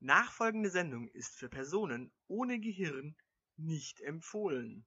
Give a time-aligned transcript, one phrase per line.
[0.00, 3.16] Nachfolgende Sendung ist für Personen ohne Gehirn
[3.56, 4.86] nicht empfohlen.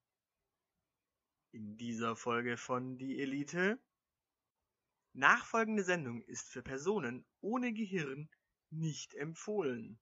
[1.51, 3.77] In dieser Folge von Die Elite.
[5.11, 8.29] Nachfolgende Sendung ist für Personen ohne Gehirn
[8.70, 10.00] nicht empfohlen.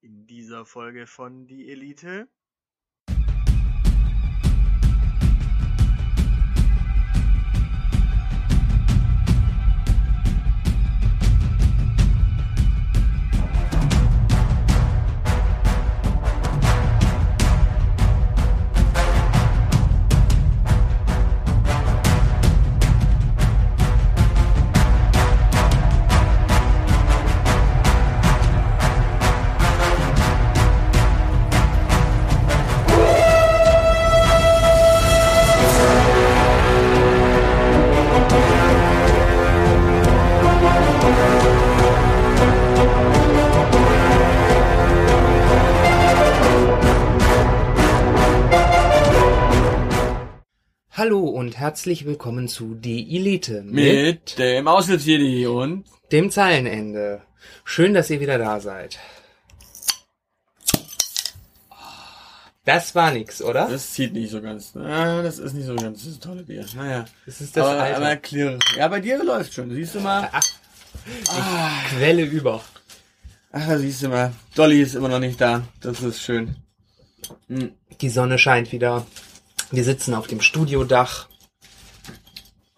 [0.00, 2.30] In dieser Folge von Die Elite.
[51.60, 57.20] Herzlich willkommen zu Die Elite Mit dem Aushilfsjedi und dem Zeilenende.
[57.64, 58.98] Schön, dass ihr wieder da seid.
[62.64, 63.68] Das war nix, oder?
[63.68, 64.74] das zieht nicht so ganz.
[64.74, 66.64] Ah, das ist nicht so ganz das tolle Bier.
[66.74, 67.04] Naja.
[67.26, 67.96] Das ist das aber, Alter.
[67.98, 68.58] aber klirr.
[68.78, 69.70] Ja, bei dir läuft schon.
[69.70, 70.30] Siehst du mal.
[71.90, 72.64] Quelle über.
[73.52, 74.32] Ach, siehst du mal.
[74.54, 75.64] Dolly ist immer noch nicht da.
[75.82, 76.56] Das ist schön.
[77.48, 77.72] Hm.
[78.00, 79.06] Die Sonne scheint wieder.
[79.70, 81.29] Wir sitzen auf dem Studiodach.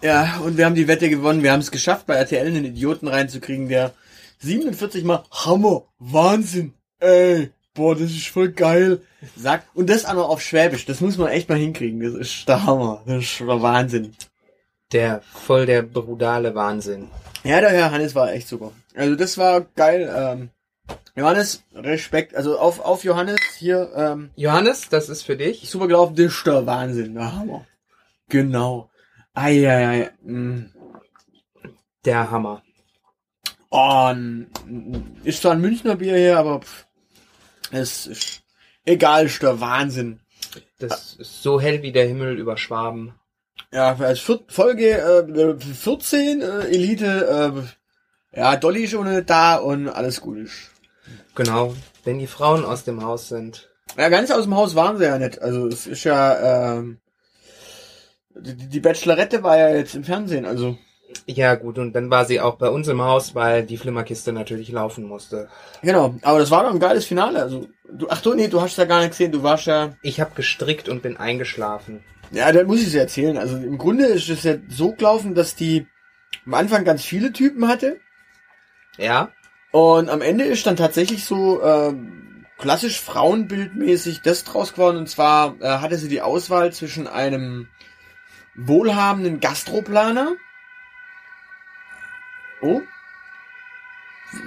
[0.02, 1.42] Ja, und wir haben die Wette gewonnen.
[1.42, 3.92] Wir haben es geschafft, bei RTL einen Idioten reinzukriegen, der
[4.40, 9.00] 47 mal Hammer, Wahnsinn, ey, boah, das ist voll geil,
[9.36, 9.68] sagt.
[9.74, 10.86] Und das auch noch auf Schwäbisch.
[10.86, 12.00] Das muss man echt mal hinkriegen.
[12.00, 13.02] Das ist der Hammer.
[13.06, 14.14] Das ist der Wahnsinn.
[14.90, 17.08] Der voll der brutale Wahnsinn.
[17.44, 18.72] Ja, der Herr Hannes war echt super.
[18.94, 20.12] Also das war geil.
[20.14, 20.50] Ähm,
[21.14, 22.34] Johannes, Respekt.
[22.34, 25.68] Also auf, auf Johannes hier, ähm, Johannes, das ist für dich.
[25.70, 27.14] super gelaufen, das ist der Wahnsinn.
[27.14, 27.66] Der Hammer.
[28.28, 28.90] Genau.
[29.34, 30.10] Eieiei.
[30.22, 30.66] Mm.
[32.04, 32.62] Der Hammer.
[33.70, 34.12] Oh,
[35.24, 36.86] ist zwar ein Münchner Bier hier, aber pff,
[37.70, 38.42] es ist
[38.84, 40.20] egal, ist der Wahnsinn.
[40.78, 43.14] Das ist so hell wie der Himmel über Schwaben.
[43.72, 47.64] Ja, als Folge äh, 14 äh, Elite,
[48.34, 50.70] äh, ja, Dolly ist schon nicht da und alles gut ist.
[51.34, 51.74] Genau.
[52.04, 53.70] Wenn die Frauen aus dem Haus sind.
[53.96, 55.40] Ja, ganz aus dem Haus waren sie ja nicht.
[55.40, 56.98] Also es ist ja, ähm,
[58.34, 60.76] die, die Bachelorette war ja jetzt im Fernsehen, also.
[61.26, 64.70] Ja, gut, und dann war sie auch bei uns im Haus, weil die Flimmerkiste natürlich
[64.70, 65.48] laufen musste.
[65.82, 67.42] Genau, aber das war doch ein geiles Finale.
[67.42, 69.94] Also, du, ach du, nee, du hast ja gar nicht gesehen, du warst ja.
[70.02, 72.02] Ich habe gestrickt und bin eingeschlafen.
[72.32, 73.36] Ja, dann muss ich es erzählen.
[73.36, 75.86] Also im Grunde ist es ja so gelaufen, dass die
[76.46, 78.00] am Anfang ganz viele Typen hatte.
[78.96, 79.30] Ja?
[79.70, 84.96] Und am Ende ist dann tatsächlich so ähm, klassisch frauenbildmäßig das draus geworden.
[84.96, 87.68] Und zwar äh, hatte sie die Auswahl zwischen einem
[88.54, 90.34] wohlhabenden Gastroplaner.
[92.60, 92.80] Oh.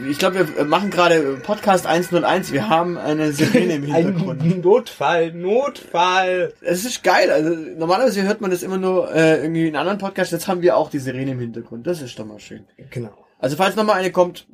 [0.09, 2.51] Ich glaube, wir machen gerade Podcast 101.
[2.51, 4.41] Wir haben eine Sirene im Hintergrund.
[4.41, 6.53] Ein Notfall, Notfall.
[6.61, 7.29] Es ist geil.
[7.29, 10.31] Also normalerweise hört man das immer nur äh, irgendwie in anderen Podcasts.
[10.31, 11.85] Jetzt haben wir auch die Sirene im Hintergrund.
[11.85, 12.65] Das ist doch mal schön.
[12.89, 13.15] Genau.
[13.37, 14.47] Also falls nochmal eine kommt,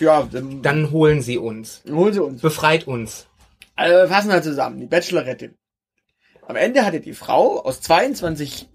[0.00, 1.82] ja, dann, Dann holen sie uns.
[1.90, 2.42] holen sie uns.
[2.42, 3.26] Befreit uns.
[3.74, 4.80] Also fassen wir zusammen.
[4.80, 5.54] Die Bachelorette.
[6.46, 8.68] Am Ende hatte die Frau aus 22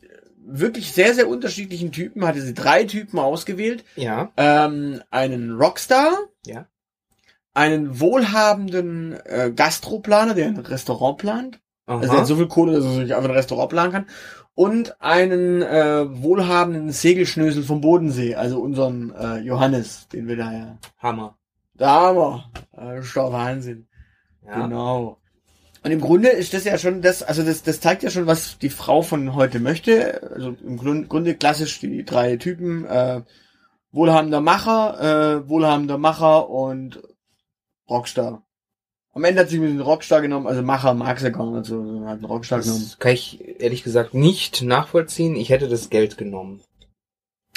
[0.45, 3.83] wirklich sehr, sehr unterschiedlichen Typen, hatte sie drei Typen ausgewählt.
[3.95, 6.13] Ja, Ähm, einen Rockstar,
[6.45, 6.65] ja.
[7.53, 11.59] einen wohlhabenden äh, Gastroplaner, der ein Restaurant plant.
[11.85, 11.99] Aha.
[11.99, 14.05] Also der hat so viel Kohle, dass er sich einfach ein Restaurant planen kann.
[14.55, 20.77] Und einen äh, wohlhabenden Segelschnösel vom Bodensee, also unseren äh, Johannes, den wir da ja.
[20.99, 21.37] Hammer.
[21.73, 22.51] Da haben wir.
[22.71, 23.87] Das ist doch Wahnsinn.
[24.45, 24.67] Ja.
[24.67, 25.17] Genau.
[25.83, 28.57] Und im Grunde ist das ja schon das, also das, das zeigt ja schon, was
[28.57, 30.31] die Frau von heute möchte.
[30.33, 33.21] Also im Grund- Grunde klassisch die drei Typen, äh,
[33.91, 37.01] wohlhabender Macher, äh, wohlhabender Macher und
[37.89, 38.43] Rockstar.
[39.11, 41.83] Am Ende hat sie mir den Rockstar genommen, also Macher mag sie gar nicht so,
[41.85, 42.81] sondern hat einen Rockstar genommen.
[42.81, 45.35] Das kann ich ehrlich gesagt nicht nachvollziehen.
[45.35, 46.61] Ich hätte das Geld genommen.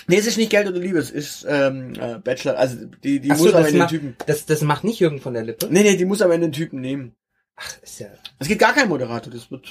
[0.09, 3.31] Nee, es ist nicht Geld oder Liebe, es ist ähm, äh, Bachelor, also die, die
[3.31, 4.17] Ach so, muss am Ende den Typen.
[4.27, 5.67] Das, das macht nicht Jürgen von der Lippe?
[5.71, 7.15] Nee, nee, die muss am Ende den Typen nehmen.
[7.57, 8.09] Ach, ist ja,
[8.39, 9.67] Es gibt gar keinen Moderator, das wird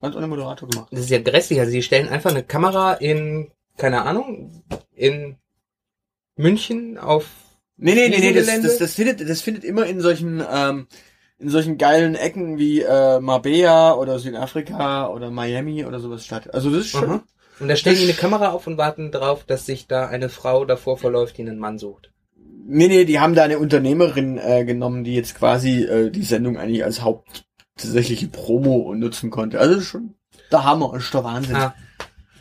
[0.00, 0.88] ganz ohne Moderator gemacht.
[0.92, 1.58] das ist ja grässlich.
[1.60, 4.62] Also sie stellen einfach eine Kamera in, keine Ahnung,
[4.94, 5.36] in
[6.36, 7.26] München auf
[7.80, 10.88] Nee, nee, nee, nee, das, das, das findet, das findet immer in solchen, ähm,
[11.38, 16.52] in solchen geilen Ecken wie äh, Marbella oder Südafrika oder Miami oder sowas statt.
[16.52, 17.04] Also das ist schon.
[17.04, 17.24] Aha.
[17.60, 20.64] Und da stellen die eine Kamera auf und warten drauf, dass sich da eine Frau
[20.64, 22.10] davor verläuft, die einen Mann sucht.
[22.70, 26.58] Nee, nee, die haben da eine Unternehmerin äh, genommen, die jetzt quasi äh, die Sendung
[26.58, 29.58] eigentlich als hauptsächliche Promo nutzen konnte.
[29.58, 30.14] Also das ist schon
[30.52, 31.56] der Hammer, das ist der Wahnsinn.
[31.56, 31.74] Ah,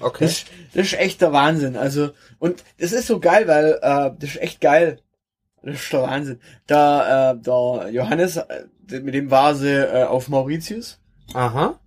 [0.01, 0.25] okay.
[0.25, 0.43] Das,
[0.73, 1.77] das ist echt der Wahnsinn.
[1.77, 2.09] Also,
[2.39, 4.99] und das ist so geil, weil äh, das ist echt geil.
[5.63, 6.39] Das ist der Wahnsinn.
[6.65, 8.65] Da, äh, der Johannes, äh,
[8.99, 10.99] mit dem war sie äh, auf Mauritius.
[11.35, 11.79] Aha.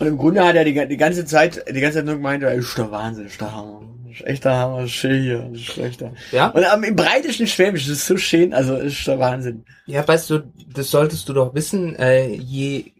[0.00, 2.56] Und im Grunde hat er die, die ganze Zeit, die ganze Zeit nur gemeint, das
[2.56, 3.82] ist der Wahnsinn, das ist der Hammer.
[4.10, 6.14] Ist echt der Hammer, ist schön hier, ist schlechter.
[6.32, 6.48] Ja?
[6.48, 9.64] Und am, im breitesten Schwäbisch, das ist so schön, also das ist der Wahnsinn.
[9.84, 12.92] Ja, weißt du, das solltest du doch wissen, äh, je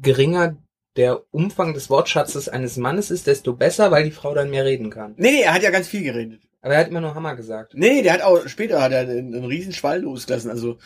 [0.00, 0.56] geringer
[0.96, 4.90] der Umfang des Wortschatzes eines Mannes ist, desto besser, weil die Frau dann mehr reden
[4.90, 5.14] kann.
[5.16, 6.40] Nee, nee, er hat ja ganz viel geredet.
[6.62, 7.72] Aber er hat immer nur Hammer gesagt.
[7.74, 10.78] Nee, der hat auch, später hat er einen, einen riesen Schwall losgelassen, also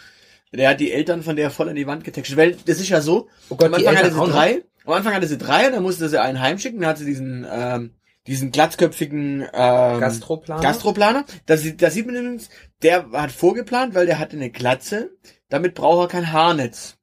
[0.53, 2.39] der hat die Eltern von der voll an die Wand getextet.
[2.39, 5.15] Weil das ist ja so, Oh Gott, am die Anfang hatte sie drei, am Anfang
[5.15, 7.95] hatte sie drei und dann musste sie einen heimschicken, dann hat sie diesen, ähm,
[8.27, 10.63] diesen glatzköpfigen ähm, Gastroplaner?
[10.63, 11.25] Gastroplaner.
[11.47, 12.51] Da, sieht- da sieht man übrigens,
[12.83, 15.11] der hat vorgeplant, weil der hatte eine Glatze,
[15.49, 16.97] damit braucht er kein Haarnetz.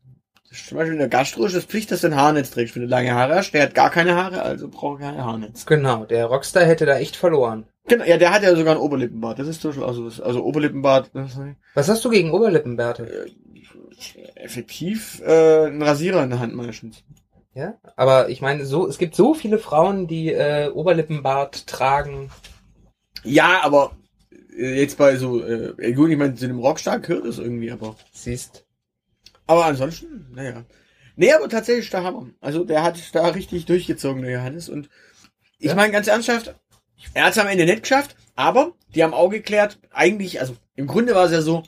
[0.49, 2.75] Das ist Zum Beispiel in der Gastro ist das Pflicht, dass du ein Haarnetz trägst,
[2.75, 3.51] wenn du lange Haare hast.
[3.51, 5.65] Der hat gar keine Haare, also braucht er kein Haarnetz.
[5.65, 7.65] Genau, der Rockstar hätte da echt verloren.
[7.87, 9.37] Genau, ja, der hat ja sogar ein Oberlippenbart.
[9.37, 11.37] Das ist zum Beispiel also, also Oberlippenbart, das
[11.75, 13.27] Was hast du gegen Oberlippenbärte?
[14.35, 17.03] effektiv äh, ein Rasierer in der Hand meistens.
[17.55, 17.75] Ja?
[17.95, 22.29] Aber ich meine, so, es gibt so viele Frauen, die äh, Oberlippenbart tragen.
[23.23, 23.95] Ja, aber
[24.55, 27.95] äh, jetzt bei so, äh, gut, ich meine, zu dem Rockstar gehört das irgendwie, aber.
[28.11, 28.65] Siehst.
[29.47, 30.65] Aber ansonsten, naja.
[31.15, 32.27] Nee, aber tatsächlich der Hammer.
[32.41, 34.67] Also der hat da richtig durchgezogen, der Johannes.
[34.67, 34.89] Und
[35.57, 35.75] ich Ja.
[35.75, 36.53] meine ganz ernsthaft,
[37.13, 40.87] er hat es am Ende nicht geschafft, aber die haben auch geklärt, eigentlich, also im
[40.87, 41.63] Grunde war es ja so,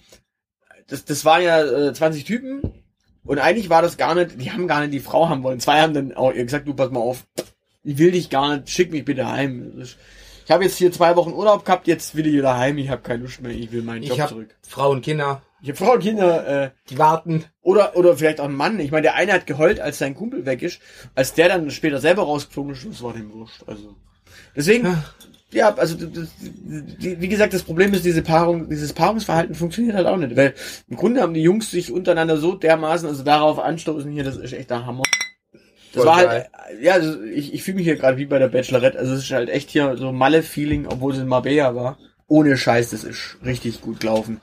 [0.87, 2.61] das, das waren ja äh, 20 Typen
[3.27, 5.59] und eigentlich war das gar nicht, die haben gar nicht die Frau haben wollen.
[5.59, 7.25] Zwei haben dann auch ihr gesagt, du pass mal auf,
[7.83, 9.83] ich will dich gar nicht, schick mich bitte heim.
[10.45, 13.01] Ich habe jetzt hier zwei Wochen Urlaub gehabt, jetzt will ich wieder heim, ich habe
[13.01, 14.56] keine Lust mehr, ich will meinen Job Ich hab zurück.
[14.62, 17.44] Frauen, Kinder, Ich habe Frau und Kinder, äh, die warten.
[17.62, 18.79] oder, oder vielleicht auch ein Mann.
[18.79, 20.80] Ich meine, der eine hat geheult, als sein Kumpel weg ist.
[21.15, 23.63] Als der dann später selber rausgeflogen ist, das war dem wurscht.
[23.68, 23.95] Also.
[24.56, 25.03] Deswegen.
[25.51, 30.17] Ja, also, das, wie gesagt, das Problem ist, diese Paarung, dieses Paarungsverhalten funktioniert halt auch
[30.17, 30.35] nicht.
[30.35, 30.53] Weil
[30.89, 34.53] im Grunde haben die Jungs sich untereinander so dermaßen, also darauf anstoßen hier, das ist
[34.53, 35.03] echt der Hammer.
[35.94, 36.49] Das Voll war geil.
[36.51, 38.99] halt, ja, also ich, ich fühle mich hier gerade wie bei der Bachelorette.
[38.99, 41.97] Also es ist halt echt hier so Malle-Feeling, obwohl es in Marbella war.
[42.27, 44.41] Ohne Scheiß, das ist richtig gut gelaufen.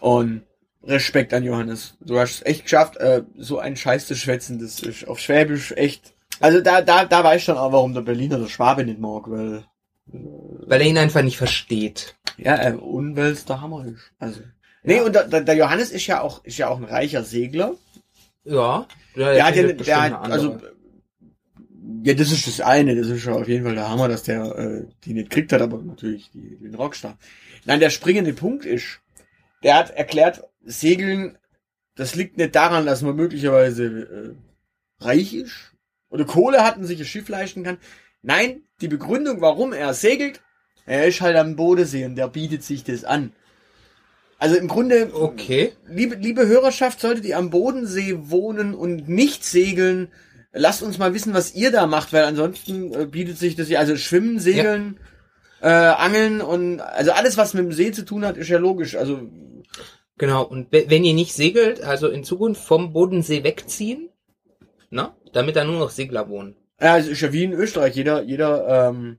[0.00, 0.42] Und
[0.82, 1.96] Respekt an Johannes.
[2.00, 4.58] Du hast es echt geschafft, äh, so einen Scheiß zu schwätzen.
[4.58, 6.14] Das ist auf Schwäbisch echt.
[6.40, 9.24] Also da, da, da weiß ich dann auch, warum der Berliner der Schwabe nicht mag,
[9.26, 9.64] weil,
[10.12, 12.16] Weil er ihn einfach nicht versteht.
[12.36, 14.12] ja, äh, unwells der Hammer ist.
[14.18, 14.40] Also.
[14.82, 17.74] Nee, und der, der der Johannes ist ja auch, ist ja auch ein reicher Segler.
[18.44, 18.86] Ja.
[19.16, 20.58] Der hat ja, findet der hat, also,
[22.04, 24.56] ja, das ist das eine, das ist ja auf jeden Fall der Hammer, dass der
[24.56, 27.18] äh, die nicht kriegt hat, aber natürlich die, den Rockstar.
[27.64, 29.00] Nein, der springende Punkt ist,
[29.62, 31.36] der hat erklärt, Segeln,
[31.96, 35.72] das liegt nicht daran, dass man möglicherweise äh, reich ist
[36.08, 37.78] oder Kohle hat und sich ein Schiff leisten kann.
[38.22, 40.40] Nein, die Begründung, warum er segelt,
[40.86, 43.32] er ist halt am Bodensee und der bietet sich das an.
[44.38, 45.72] Also im Grunde, Okay.
[45.88, 50.12] liebe, liebe Hörerschaft, solltet ihr am Bodensee wohnen und nicht segeln,
[50.52, 53.80] lasst uns mal wissen, was ihr da macht, weil ansonsten äh, bietet sich das ja,
[53.80, 55.00] also Schwimmen, Segeln,
[55.60, 58.94] äh, Angeln und also alles, was mit dem See zu tun hat, ist ja logisch.
[58.96, 59.20] Also
[60.20, 60.42] Genau.
[60.44, 64.08] Und we- wenn ihr nicht segelt, also in Zukunft vom Bodensee wegziehen,
[64.90, 66.56] na, damit da nur noch Segler wohnen.
[66.80, 67.94] Ja, es ist ja wie in Österreich.
[67.96, 69.18] Jeder, jeder ähm,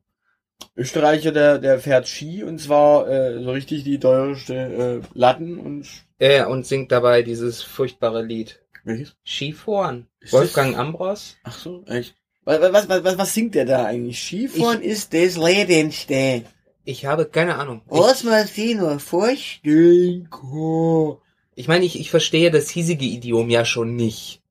[0.75, 5.87] Österreicher, der, der fährt Ski und zwar äh, so richtig die teuerste äh, Latten und
[6.19, 8.59] Äh, und singt dabei dieses furchtbare Lied.
[8.83, 9.15] welches?
[9.25, 10.07] Skifahren.
[10.19, 11.37] Ist Wolfgang Ambros.
[11.43, 12.15] Ach so, echt.
[12.45, 14.19] Was, was, was, was, singt der da eigentlich?
[14.21, 16.43] Skifahren ist das Lebenste.
[16.83, 17.81] Ich habe keine Ahnung.
[17.85, 21.17] Ich, Was man sich nur vorstellen kann.
[21.55, 24.41] ich meine, ich, ich verstehe das hiesige Idiom ja schon nicht.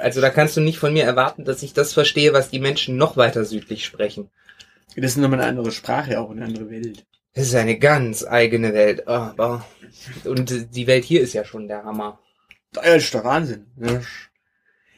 [0.00, 2.96] Also da kannst du nicht von mir erwarten, dass ich das verstehe, was die Menschen
[2.96, 4.30] noch weiter südlich sprechen.
[4.96, 7.04] Das ist nochmal eine andere Sprache, auch eine andere Welt.
[7.34, 9.06] Das ist eine ganz eigene Welt.
[9.08, 9.66] Ah, Aber
[10.24, 12.18] und die Welt hier ist ja schon der Hammer.
[12.72, 13.66] Das ist der Wahnsinn.
[13.78, 14.00] Ja,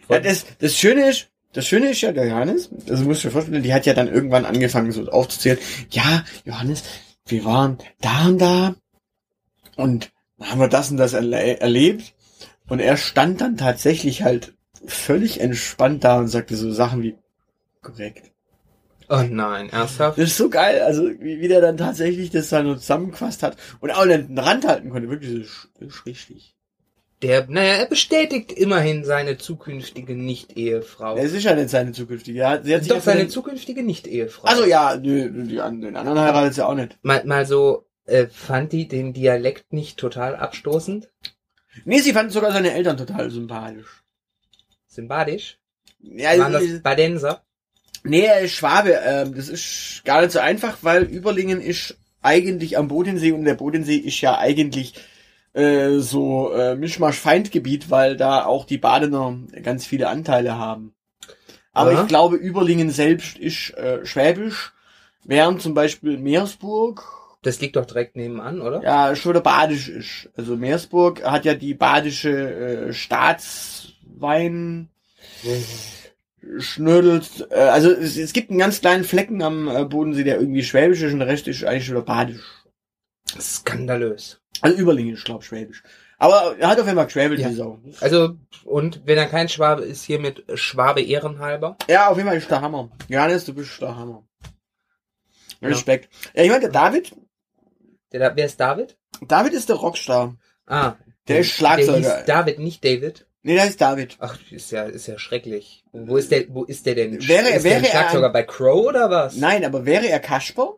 [0.09, 3.33] ja das, das Schöne ist, das Schöne ist ja, der Johannes, also musst du dir
[3.33, 5.59] vorstellen, die hat ja dann irgendwann angefangen so aufzuzählen,
[5.91, 6.85] ja, Johannes,
[7.27, 8.75] wir waren da und da
[9.77, 12.15] und haben wir das und das erle erlebt
[12.69, 14.55] und er stand dann tatsächlich halt
[14.87, 17.17] völlig entspannt da und sagte so Sachen wie
[17.83, 18.31] korrekt.
[19.09, 20.19] Oh nein, ernsthaft?
[20.19, 23.57] Das ist so geil, also wie, wie der dann tatsächlich das dann so zusammengefasst hat
[23.81, 25.47] und auch den Rand halten konnte, wirklich,
[25.81, 26.55] ist richtig.
[27.23, 31.17] Der, naja, er bestätigt immerhin seine zukünftige Nicht-Ehefrau.
[31.17, 32.39] Es ist ja nicht seine zukünftige.
[32.39, 34.47] Ja, sie hat sich Doch, seine den- zukünftige Nicht-Ehefrau.
[34.47, 36.97] Also ja, nö, die, an- den anderen heiratet sie auch nicht.
[37.03, 41.11] mal, mal so Äh, fand die den Dialekt nicht total abstoßend?
[41.85, 44.03] Nee, sie fand sogar seine Eltern total sympathisch.
[44.99, 45.59] Sympathisch?
[46.01, 47.43] Ja, Waren das Badenser?
[48.03, 48.99] nee, Schwabe.
[49.05, 53.55] Ähm, das ist gar nicht so einfach, weil Überlingen ist eigentlich am Bodensee und der
[53.55, 54.95] Bodensee ist ja eigentlich
[55.55, 60.95] äh, so äh, Mischmasch-Feindgebiet, weil da auch die Badener ganz viele Anteile haben.
[61.73, 62.03] Aber Aha.
[62.03, 64.73] ich glaube, Überlingen selbst ist äh, schwäbisch,
[65.25, 67.05] während zum Beispiel Meersburg
[67.43, 68.83] Das liegt doch direkt nebenan, oder?
[68.83, 70.29] ja schon der badisch ist.
[70.37, 72.31] Also Meersburg hat ja die badische
[72.89, 72.93] äh,
[74.19, 74.89] Staatswein
[76.59, 77.49] schnödelt.
[77.51, 81.03] Äh, also es, es gibt einen ganz kleinen Flecken am äh, Bodensee, der irgendwie schwäbisch
[81.03, 82.45] ist und der Rest ist eigentlich wieder badisch.
[83.39, 84.41] Skandalös.
[84.61, 85.83] Also Überlingen ist, glaub Schwäbisch.
[86.21, 87.49] Aber er hat auf einmal geschwäbelt, Ja.
[87.49, 87.79] die Sau.
[88.01, 91.77] Also, und wenn er kein Schwabe ist, hier mit Schwabe ehrenhalber.
[91.89, 92.91] Ja, auf jeden Fall ist der Hammer.
[93.09, 94.27] Johannes, du bist der Hammer.
[95.61, 95.69] Ja.
[95.69, 96.09] Respekt.
[96.35, 97.15] Ja, ich meine, der David,
[98.13, 98.97] Der, wer ist David?
[99.29, 100.37] David ist der Rockstar.
[100.67, 100.95] Ah.
[101.29, 102.01] Der ist Schlagzeuger.
[102.01, 103.27] Der hieß David, nicht David.
[103.49, 104.17] Nee, der ist David.
[104.21, 105.83] Ach, ist ja, ist ja schrecklich.
[105.93, 107.13] Wo ist der, wo ist der denn?
[107.27, 109.37] Wäre- ist wäre der er Schlagzeuger ein- bei Crow oder was?
[109.39, 110.75] Nein, aber wäre er Kasper?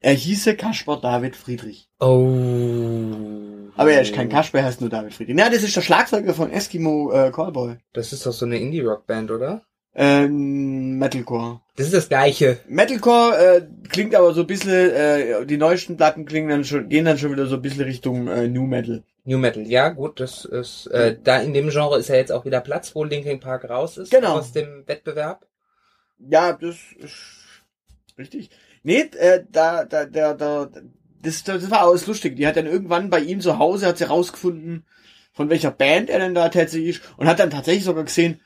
[0.00, 1.88] Er hieße Kasper David Friedrich.
[1.98, 3.70] Oh.
[3.76, 5.34] Aber er ist kein Kasper, er heißt nur David Friedrich.
[5.36, 7.76] Na, das ist der Schlagzeuger von Eskimo äh, Callboy.
[7.94, 9.62] Das ist doch so eine Indie-Rock-Band, oder?
[9.94, 11.60] Ähm, Metalcore.
[11.76, 12.58] Das ist das gleiche.
[12.68, 17.04] Metalcore äh, klingt aber so ein bisschen, äh, die neuesten Platten klingen dann schon, gehen
[17.06, 19.02] dann schon wieder so ein bisschen Richtung äh, New Metal.
[19.24, 22.44] New Metal, ja, gut, das ist, äh, da in dem Genre ist ja jetzt auch
[22.44, 24.10] wieder Platz, wo Linkin Park raus ist.
[24.10, 24.38] Genau.
[24.38, 25.46] Aus dem Wettbewerb.
[26.18, 27.14] Ja, das ist
[28.18, 28.50] richtig.
[28.82, 30.68] Nee, äh, da, da, da, da,
[31.20, 32.36] das, das war alles lustig.
[32.36, 34.84] Die hat dann irgendwann bei ihm zu Hause, hat sie rausgefunden,
[35.32, 38.40] von welcher Band er denn da tatsächlich ist und hat dann tatsächlich sogar gesehen,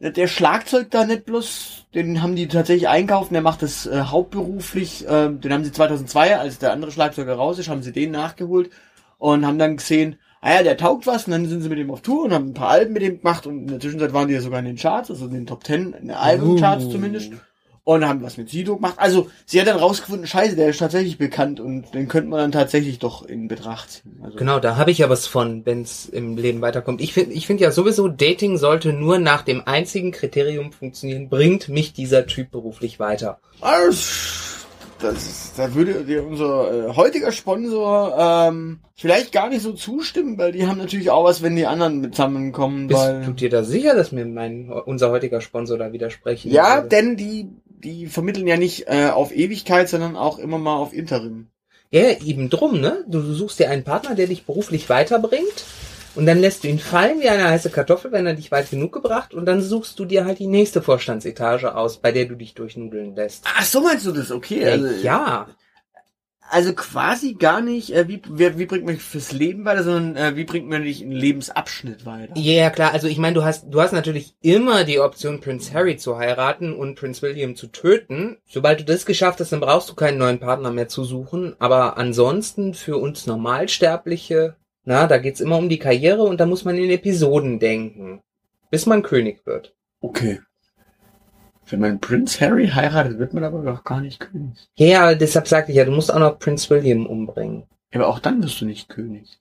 [0.00, 5.06] der Schlagzeug da nicht bloß, den haben die tatsächlich einkaufen, der macht das äh, hauptberuflich,
[5.08, 8.70] ähm, den haben sie 2002, als der andere Schlagzeuger raus ist, haben sie den nachgeholt
[9.18, 11.90] und haben dann gesehen, ah ja, der taugt was und dann sind sie mit ihm
[11.90, 14.28] auf Tour und haben ein paar Alben mit ihm gemacht und in der Zwischenzeit waren
[14.28, 16.92] die ja sogar in den Charts, also in den Top 10, in den Albumcharts Uh.
[16.92, 17.32] zumindest
[17.88, 18.96] und haben was mit Sido gemacht.
[18.98, 22.52] Also sie hat dann rausgefunden, scheiße, der ist tatsächlich bekannt und den könnte man dann
[22.52, 24.20] tatsächlich doch in Betracht ziehen.
[24.22, 27.00] Also, Genau, da habe ich ja was von, wenn es im Leben weiterkommt.
[27.00, 31.70] Ich finde ich finde ja sowieso, Dating sollte nur nach dem einzigen Kriterium funktionieren, bringt
[31.70, 33.40] mich dieser Typ beruflich weiter.
[33.62, 34.47] Das,
[35.00, 40.52] das da würde dir unser äh, heutiger Sponsor ähm, vielleicht gar nicht so zustimmen, weil
[40.52, 42.88] die haben natürlich auch was, wenn die anderen zusammenkommen.
[42.88, 46.76] Bist weil, du dir da sicher, dass mir mein unser heutiger Sponsor da widersprechen ja,
[46.76, 46.88] würde?
[46.88, 51.46] denn die die vermitteln ja nicht äh, auf Ewigkeit, sondern auch immer mal auf Interim.
[51.90, 53.04] Ja, eben drum, ne?
[53.06, 55.64] Du suchst dir einen Partner, der dich beruflich weiterbringt
[56.14, 58.92] und dann lässt du ihn fallen wie eine heiße Kartoffel, wenn er dich weit genug
[58.92, 62.54] gebracht und dann suchst du dir halt die nächste Vorstandsetage aus, bei der du dich
[62.54, 63.44] durchnudeln lässt.
[63.56, 64.30] Ach, so meinst du das?
[64.30, 64.62] Okay.
[64.62, 65.48] Äh, Also, ja,
[66.50, 70.16] also quasi gar nicht, äh, wie, wie, wie bringt man dich fürs Leben weiter, sondern
[70.16, 72.32] äh, wie bringt man dich einen Lebensabschnitt weiter?
[72.36, 72.92] Ja, ja, klar.
[72.92, 76.72] Also ich meine, du hast, du hast natürlich immer die Option, Prince Harry zu heiraten
[76.72, 78.38] und Prince William zu töten.
[78.46, 81.54] Sobald du das geschafft hast, dann brauchst du keinen neuen Partner mehr zu suchen.
[81.58, 86.64] Aber ansonsten für uns Normalsterbliche, na, da geht's immer um die Karriere und da muss
[86.64, 88.22] man in Episoden denken,
[88.70, 89.74] bis man König wird.
[90.00, 90.40] Okay.
[91.66, 94.56] Wenn man Prince Harry heiratet, wird man aber doch gar nicht König.
[94.76, 97.64] Ja, ja, deshalb sagte ich ja, du musst auch noch Prince William umbringen.
[97.92, 99.38] Aber auch dann wirst du nicht König,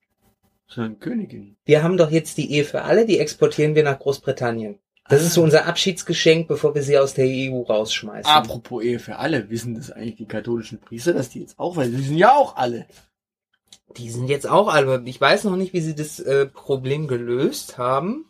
[0.68, 1.56] sondern Königin.
[1.66, 4.80] Wir haben doch jetzt die Ehe für alle, die exportieren wir nach Großbritannien.
[5.10, 8.30] Das ist so unser Abschiedsgeschenk, bevor wir sie aus der EU rausschmeißen.
[8.30, 11.92] Apropos Ehe für alle, wissen das eigentlich die katholischen Priester, dass die jetzt auch, weil
[11.92, 12.86] die sind ja auch alle.
[13.96, 15.02] Die sind jetzt auch alle.
[15.06, 18.26] Ich weiß noch nicht, wie sie das äh, Problem gelöst haben.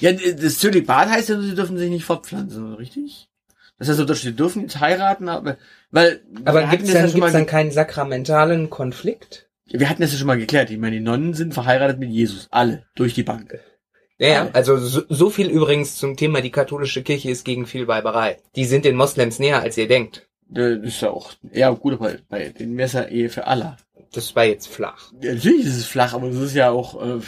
[0.00, 3.28] Ja, das Zölibat heißt ja, sie dürfen sich nicht fortpflanzen, richtig?
[3.78, 5.56] Das heißt, also, sie dürfen jetzt heiraten, aber,
[5.90, 9.50] weil, Aber gibt's das dann, ja gibt's dann keinen sakramentalen Konflikt?
[9.72, 10.70] wir hatten das ja schon mal geklärt.
[10.70, 12.48] Ich meine, die Nonnen sind verheiratet mit Jesus.
[12.50, 12.84] Alle.
[12.94, 13.58] Durch die Bank.
[14.18, 18.36] Ja, also so, so viel übrigens zum Thema, die katholische Kirche ist gegen viel Weiberei.
[18.54, 20.28] Die sind den Moslems näher, als ihr denkt.
[20.48, 23.78] Das ist ja auch, ja, gut, aber bei den Messer Ehe für Allah.
[24.12, 25.12] Das war jetzt flach.
[25.20, 27.00] Ja, natürlich ist es flach, aber es ist ja auch.
[27.00, 27.20] Äh,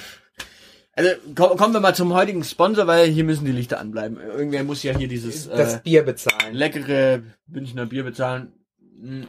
[0.95, 4.19] also komm, kommen wir mal zum heutigen Sponsor, weil hier müssen die Lichter anbleiben.
[4.21, 6.55] Irgendwer muss ja hier dieses Das äh, Bier bezahlen.
[6.55, 8.53] leckere Münchner Bier bezahlen.
[8.99, 9.23] Mm.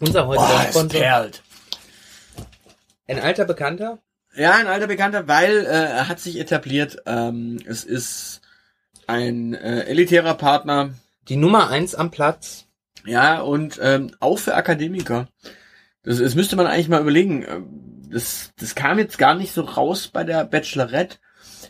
[0.00, 1.00] Unser heutiger Boah, Sponsor.
[1.00, 1.42] perlt.
[3.08, 3.98] Ein alter Bekannter.
[4.36, 6.98] Ja, ein alter Bekannter, weil äh, er hat sich etabliert.
[7.06, 8.40] Ähm, es ist
[9.08, 10.90] ein äh, elitärer Partner.
[11.28, 12.66] Die Nummer eins am Platz.
[13.04, 15.28] Ja, und ähm, auch für Akademiker.
[16.02, 17.44] Das, das müsste man eigentlich mal überlegen.
[17.48, 17.66] Ähm,
[18.12, 21.18] Das, das kam jetzt gar nicht so raus bei der Bachelorette,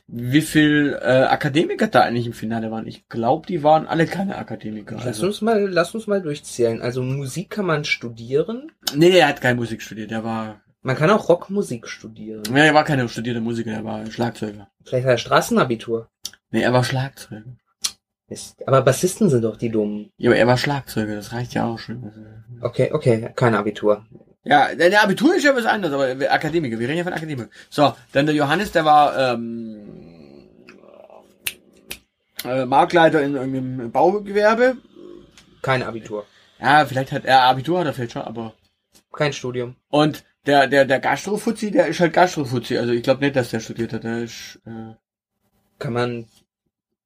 [0.07, 2.87] wie viel äh, Akademiker da eigentlich im Finale waren.
[2.87, 4.95] Ich glaube, die waren alle keine Akademiker.
[4.97, 6.81] Lass Also, uns mal, lass uns mal durchzählen.
[6.81, 8.73] Also Musik kann man studieren.
[8.95, 10.11] nee, er hat keine Musik studiert.
[10.11, 12.43] Der war, Man kann auch Rockmusik studieren.
[12.51, 13.73] nee, er war keine studierte Musiker.
[13.73, 14.69] Er war Schlagzeuger.
[14.85, 16.09] Vielleicht hat er Straßenabitur.
[16.53, 17.45] Nee, er war Schlagzeuger.
[18.31, 18.67] Mist.
[18.67, 20.11] Aber Bassisten sind doch die Dummen.
[20.17, 21.17] Ja, aber er war Schlagzeuger.
[21.17, 22.13] Das reicht ja auch schon.
[22.63, 24.07] Okay, okay, kein Abitur.
[24.45, 27.51] Ja, der, der Abitur ist ja was anderes, aber Akademiker, wir reden ja von Akademiker.
[27.69, 30.49] So, dann der Johannes, der war ähm,
[32.45, 34.77] äh, Marktleiter in irgendeinem Baugewerbe.
[35.63, 36.25] Kein Abitur.
[36.59, 38.55] Ja, vielleicht hat er Abitur hat er vielleicht schon, aber
[39.13, 39.77] Kein Studium.
[39.91, 42.79] und der der der Gastrofuzzi, der ist halt Gastrofuzzi.
[42.79, 44.05] Also ich glaube nicht, dass der studiert hat.
[44.05, 44.95] Der ist äh,
[45.79, 46.27] Kann man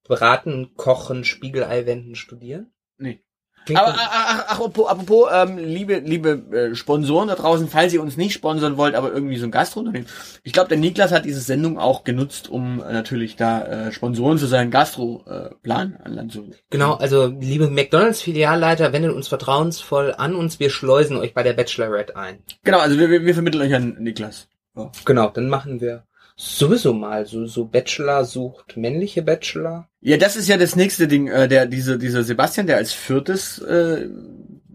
[0.05, 2.73] braten, kochen, Spiegelei wenden, studieren?
[2.99, 3.21] Nee.
[3.65, 8.03] Klingt Aber ach, ach, apropos, apropos ähm, liebe liebe äh, Sponsoren da draußen, falls ihr
[8.03, 10.07] uns nicht sponsern wollt, aber irgendwie so ein Gastrounternehmen.
[10.43, 14.39] Ich glaube, der Niklas hat diese Sendung auch genutzt, um äh, natürlich da äh, Sponsoren
[14.39, 16.51] für seinen Gastro-Plan äh, an Land zu.
[16.69, 22.17] Genau, also liebe McDonalds-Filialleiter, wendet uns vertrauensvoll an uns, wir schleusen euch bei der Bachelorette
[22.17, 22.43] ein.
[22.65, 24.49] Genau, also wir, wir, wir vermitteln euch an Niklas.
[24.77, 24.93] Ja.
[25.07, 26.05] Genau, dann machen wir
[26.37, 29.89] sowieso mal so, so Bachelor sucht männliche Bachelor.
[30.07, 33.59] Ja, das ist ja das nächste Ding, äh, der diese dieser Sebastian, der als viertes
[33.59, 34.07] äh,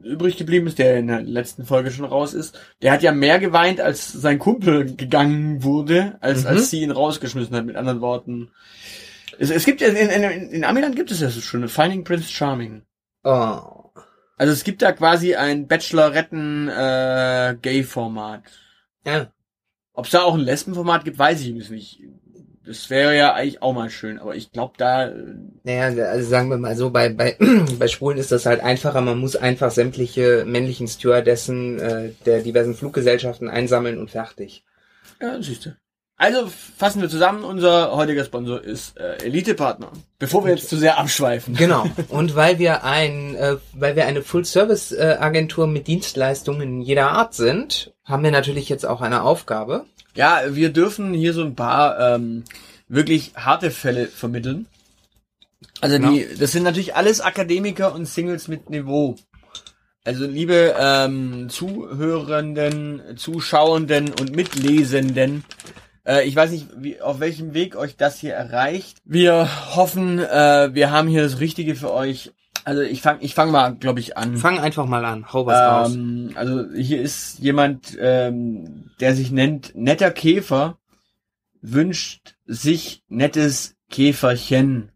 [0.04, 2.60] übrig geblieben ist, der in der letzten Folge schon raus ist.
[2.82, 6.48] Der hat ja mehr geweint, als sein Kumpel gegangen wurde, als Mhm.
[6.48, 7.66] als sie ihn rausgeschmissen hat.
[7.66, 8.50] Mit anderen Worten.
[9.38, 12.30] Es, es gibt ja in, in, in Amiland gibt es ja so schon Finding Prince
[12.32, 12.82] Charming.
[13.24, 13.60] Oh.
[14.36, 18.42] Also es gibt da quasi ein Bacheloretten äh, Gay Format.
[19.06, 19.32] Ja,
[19.94, 22.02] Ob es da auch ein Lesbenformat gibt, weiß ich übrigens nicht.
[22.70, 25.16] Das wäre ja eigentlich auch mal schön, aber ich glaube da äh,
[25.64, 27.36] naja, also sagen wir mal so, bei, bei,
[27.80, 32.76] bei Schwulen ist das halt einfacher, man muss einfach sämtliche männlichen Stewardessen äh, der diversen
[32.76, 34.66] Fluggesellschaften einsammeln und fertig.
[35.20, 35.76] Ja, siehst du.
[36.16, 36.48] Also
[36.78, 39.92] fassen wir zusammen, unser heutiger Sponsor ist äh, Elite Partner.
[40.20, 41.56] Bevor wir jetzt zu sehr abschweifen.
[41.56, 41.88] Genau.
[42.10, 48.24] Und weil wir ein, äh, weil wir eine Full-Service-Agentur mit Dienstleistungen jeder Art sind, haben
[48.24, 49.86] wir natürlich jetzt auch eine Aufgabe.
[50.20, 52.44] Ja, wir dürfen hier so ein paar ähm,
[52.90, 54.68] wirklich harte Fälle vermitteln.
[55.80, 59.16] Also die, das sind natürlich alles Akademiker und Singles mit Niveau.
[60.04, 65.46] Also liebe ähm, Zuhörenden, Zuschauenden und Mitlesenden,
[66.06, 68.98] äh, ich weiß nicht, wie, auf welchem Weg euch das hier erreicht.
[69.06, 72.34] Wir hoffen, äh, wir haben hier das Richtige für euch.
[72.70, 74.38] Also ich fang, ich fang mal, glaube ich, an.
[74.38, 75.96] Fang einfach mal an, hau was raus.
[75.96, 80.78] Ähm, also hier ist jemand, ähm, der sich nennt netter Käfer,
[81.64, 84.92] wünscht sich nettes Käferchen.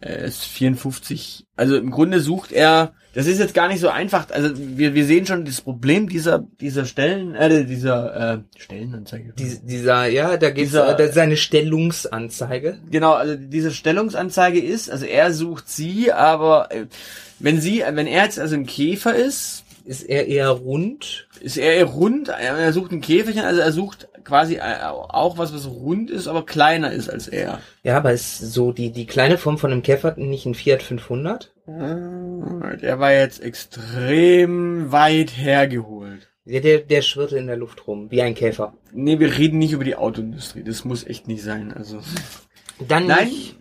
[0.00, 1.44] Er ist 54.
[1.56, 4.30] Also im Grunde sucht er, das ist jetzt gar nicht so einfach.
[4.30, 9.32] Also wir, wir sehen schon das Problem dieser dieser Stellen, äh, dieser äh, Stellenanzeige.
[9.36, 12.78] Dies- dieser, ja, da geht's, Dieser- äh, das ist eine Stellungsanzeige.
[12.90, 16.86] Genau, also diese Stellungsanzeige ist, also er sucht sie, aber äh,
[17.38, 21.26] wenn sie, wenn er jetzt also ein Käfer ist, Ist er eher rund?
[21.40, 25.52] ist er eher rund, er sucht ein Käferchen, also er sucht quasi äh, auch was,
[25.54, 27.60] was rund ist, aber kleiner ist als er.
[27.82, 31.52] Ja, aber ist so die, die kleine Form von einem Käfer nicht ein Fiat 500?
[31.66, 36.28] Der war jetzt extrem weit hergeholt.
[36.44, 38.72] Der, der, der schwirrte in der Luft rum, wie ein Käfer.
[38.92, 42.00] Nee, wir reden nicht über die Autoindustrie, das muss echt nicht sein, also.
[42.86, 43.56] Dann Nein, nicht-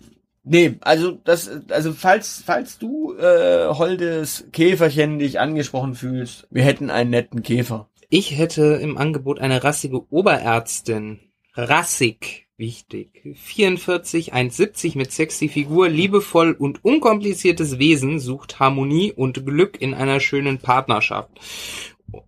[0.45, 6.89] nee, also das, also falls, falls du, äh, holdes Käferchen dich angesprochen fühlst, wir hätten
[6.89, 7.89] einen netten Käfer.
[8.09, 11.19] Ich hätte im Angebot eine rassige Oberärztin.
[11.55, 13.35] Rassig, wichtig.
[13.35, 20.21] 44, 1,70 mit sexy Figur, liebevoll und unkompliziertes Wesen, sucht Harmonie und Glück in einer
[20.21, 21.31] schönen Partnerschaft.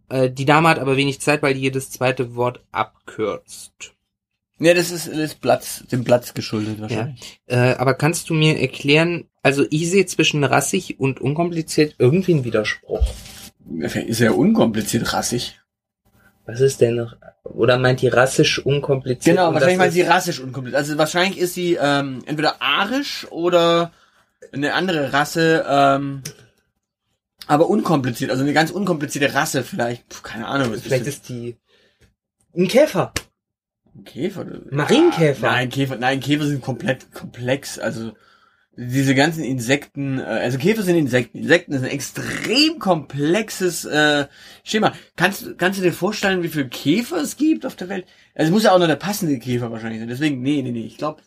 [0.09, 3.93] Äh, Die Dame hat aber wenig Zeit, weil die jedes zweite Wort abkürzt.
[4.59, 7.39] Ja, das ist, ist Platz, dem Platz geschuldet wahrscheinlich.
[7.45, 12.43] Äh, aber kannst du mir erklären, also ich sehe zwischen rassig und unkompliziert irgendwie einen
[12.43, 13.07] Widerspruch.
[13.77, 15.58] Ist ja unkompliziert rassig.
[16.51, 17.15] Was ist denn noch?
[17.43, 19.35] Oder meint die rassisch unkompliziert?
[19.35, 20.77] Genau, wahrscheinlich meint sie ist- rassisch unkompliziert.
[20.81, 23.91] Also wahrscheinlich ist sie ähm, entweder arisch oder
[24.51, 26.21] eine andere Rasse, ähm,
[27.47, 30.07] aber unkompliziert, also eine ganz unkomplizierte Rasse vielleicht.
[30.09, 30.71] Puh, keine Ahnung.
[30.71, 31.15] Was Vielleicht das?
[31.15, 31.57] ist die
[32.55, 33.11] ein Käfer.
[33.95, 34.45] ein Käfer.
[34.71, 35.47] Marienkäfer.
[35.47, 37.77] Ja, nein, Käfer, nein, Käfer sind komplett komplex.
[37.79, 38.13] Also
[38.81, 41.39] diese ganzen Insekten, äh, also Käfer sind Insekten.
[41.39, 44.27] Insekten ist ein extrem komplexes äh,
[44.63, 44.93] Schema.
[45.15, 48.05] Kannst, du- kannst du dir vorstellen, wie viele Käfer es gibt auf der Welt?
[48.35, 50.07] Also es muss ja auch noch der passende Käfer wahrscheinlich sein.
[50.09, 51.21] Deswegen, nee, nee, nee, ich glaube,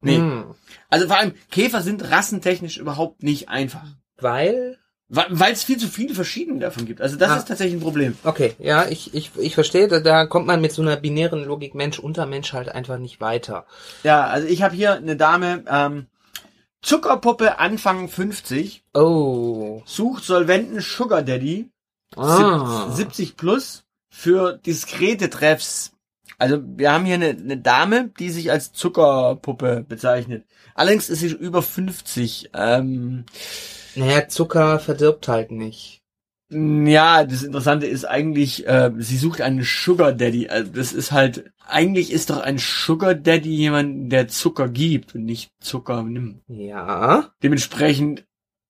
[0.00, 0.16] nee.
[0.16, 0.54] Hm.
[0.88, 3.84] Also vor allem, Käfer sind rassentechnisch überhaupt nicht einfach.
[4.18, 4.78] Weil
[5.08, 7.00] Weil es viel zu viele verschiedene davon gibt.
[7.00, 7.36] Also das Ah.
[7.36, 8.16] ist tatsächlich ein Problem.
[8.24, 11.74] Okay, ja, ich, ich, ich verstehe, da, da kommt man mit so einer binären Logik
[11.76, 13.66] Mensch unter Mensch halt einfach nicht weiter.
[14.02, 16.06] Ja, also ich habe hier eine Dame, ähm,
[16.86, 19.82] Zuckerpuppe Anfang 50, Oh.
[19.86, 21.68] sucht solventen Sugar Daddy,
[22.14, 22.92] Ah.
[22.92, 25.90] 70 plus, für diskrete Treffs.
[26.38, 30.44] Also wir haben hier eine, eine Dame, die sich als Zuckerpuppe bezeichnet.
[30.76, 32.50] Allerdings ist sie über 50.
[32.54, 33.24] Ähm,
[33.96, 36.02] Naja, Zucker verdirbt halt nicht.
[36.48, 40.48] Ja, das Interessante ist eigentlich, äh, sie sucht einen Sugar Daddy.
[40.48, 45.24] Also das ist halt, eigentlich ist doch ein Sugar Daddy jemand, der Zucker gibt und
[45.24, 46.42] nicht Zucker nimmt.
[46.46, 47.30] Ja.
[47.42, 48.24] Dementsprechend,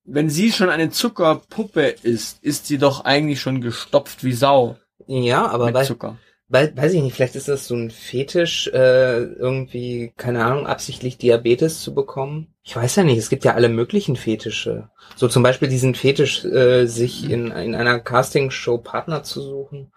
[0.05, 5.47] wenn sie schon eine Zuckerpuppe ist, ist sie doch eigentlich schon gestopft wie Sau Ja,
[5.47, 6.17] aber bei, Zucker.
[6.49, 11.81] Weiß ich nicht, vielleicht ist das so ein Fetisch, äh, irgendwie, keine Ahnung, absichtlich Diabetes
[11.81, 12.55] zu bekommen.
[12.63, 14.91] Ich weiß ja nicht, es gibt ja alle möglichen Fetische.
[15.17, 19.93] So zum Beispiel diesen Fetisch, äh, sich in, in einer Castingshow Partner zu suchen.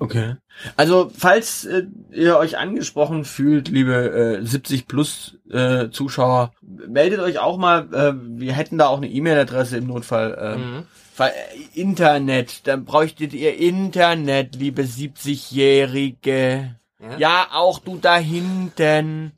[0.00, 0.36] Okay.
[0.76, 7.38] Also, falls äh, ihr euch angesprochen fühlt, liebe äh, 70 plus äh, Zuschauer, meldet euch
[7.38, 7.86] auch mal.
[7.92, 10.34] Äh, wir hätten da auch eine E-Mail-Adresse im Notfall.
[10.34, 10.86] Äh, Mhm.
[11.18, 16.76] Weil, äh, Internet, dann bräuchtet ihr Internet, liebe 70-Jährige.
[16.98, 17.18] Ja?
[17.18, 19.32] Ja, auch du da hinten.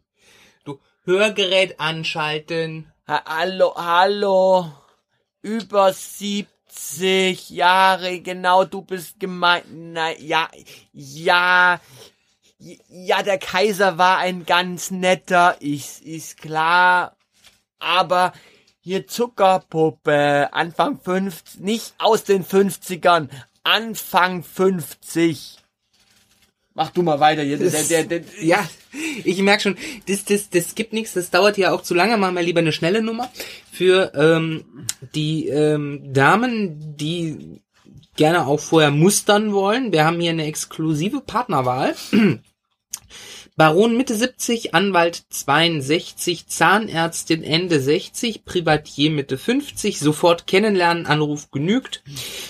[0.64, 2.86] Du Hörgerät anschalten.
[3.08, 4.70] Ha hallo, hallo.
[5.42, 6.46] Über 70
[7.50, 9.66] Jahre, genau, du bist gemeint.
[9.70, 10.48] Na, ja,
[10.92, 11.80] ja.
[12.88, 17.16] Ja, der Kaiser war ein ganz netter, ist, ist klar.
[17.80, 18.32] Aber
[18.80, 23.28] hier Zuckerpuppe, Anfang 50, nicht aus den 50ern,
[23.64, 25.61] Anfang 50.
[26.74, 27.58] Mach du mal weiter hier.
[27.58, 28.66] Der, der, der, Ja,
[29.24, 29.76] ich merk schon,
[30.08, 32.72] das, das, das gibt nichts, das dauert ja auch zu lange, machen wir lieber eine
[32.72, 33.30] schnelle Nummer.
[33.70, 34.64] Für ähm,
[35.14, 37.60] die ähm, Damen, die
[38.16, 41.94] gerne auch vorher mustern wollen, wir haben hier eine exklusive Partnerwahl.
[43.54, 52.02] Baron Mitte 70, Anwalt 62, Zahnärztin Ende 60, Privatier Mitte 50, sofort kennenlernen, Anruf genügt.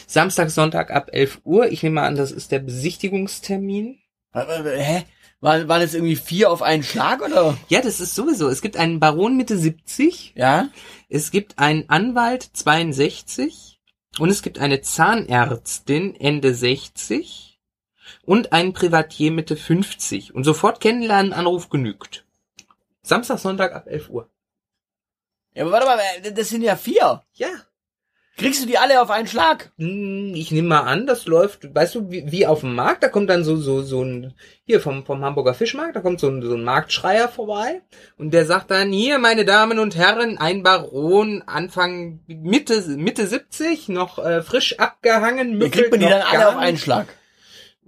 [0.06, 1.72] Samstag, Sonntag ab 11 Uhr.
[1.72, 3.98] Ich nehme an, das ist der Besichtigungstermin.
[4.33, 5.05] Hä?
[5.40, 7.59] War, waren das irgendwie vier auf einen Schlag oder?
[7.68, 8.49] Ja, das ist sowieso.
[8.49, 10.68] Es gibt einen Baron Mitte 70, Ja?
[11.09, 13.81] es gibt einen Anwalt 62
[14.18, 17.61] und es gibt eine Zahnärztin Ende 60
[18.25, 20.35] und einen Privatier Mitte 50.
[20.35, 22.25] Und sofort kennenlernen, Anruf genügt.
[23.03, 24.31] Samstag, Sonntag ab 11 Uhr.
[25.55, 27.25] Ja, aber warte mal, das sind ja vier.
[27.35, 27.49] Ja.
[28.38, 29.73] Kriegst du die alle auf einen Schlag?
[29.79, 33.09] Hm, Ich nehme mal an, das läuft, weißt du, wie, wie auf dem Markt, da
[33.09, 36.40] kommt dann so, so, so ein, hier vom, vom Hamburger Fischmarkt, da kommt so ein,
[36.40, 37.83] so ein Marktschreier vorbei
[38.16, 43.90] und der sagt dann, hier, meine Damen und Herren, ein Baron, Anfang, Mitte, Mitte 70,
[43.90, 46.79] noch äh, frisch abgehangen, müffelt kriegt man die dann alle auf einen.
[46.79, 47.09] Schlag.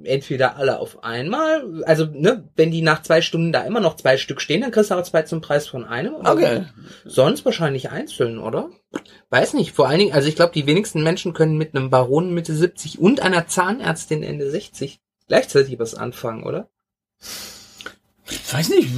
[0.03, 4.17] Entweder alle auf einmal, also, ne, wenn die nach zwei Stunden da immer noch zwei
[4.17, 6.15] Stück stehen, dann kriegst du auch zwei zum Preis von einem.
[6.17, 6.65] oder Okay.
[7.05, 7.11] so.
[7.11, 8.71] Sonst wahrscheinlich einzeln, oder?
[9.31, 9.73] Weiß nicht.
[9.73, 12.99] Vor allen Dingen, also ich glaube, die wenigsten Menschen können mit einem Baron Mitte 70
[12.99, 16.69] und einer Zahnärztin Ende 60 gleichzeitig was anfangen, oder?
[18.29, 18.89] Ich weiß nicht,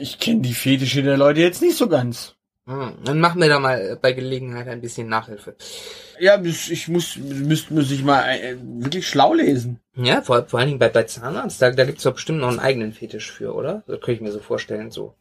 [0.00, 2.36] ich kenne die Fetische der Leute jetzt nicht so ganz.
[2.68, 5.56] Hm, dann machen wir da mal bei Gelegenheit ein bisschen Nachhilfe.
[6.20, 9.80] Ja, ich muss, müsste muss ich mal äh, wirklich schlau lesen.
[9.96, 12.58] Ja, vor, vor allen Dingen bei, bei Zahnarzt, da, da gibt's doch bestimmt noch einen
[12.58, 13.84] eigenen Fetisch für, oder?
[13.86, 15.14] Das könnte ich mir so vorstellen, so.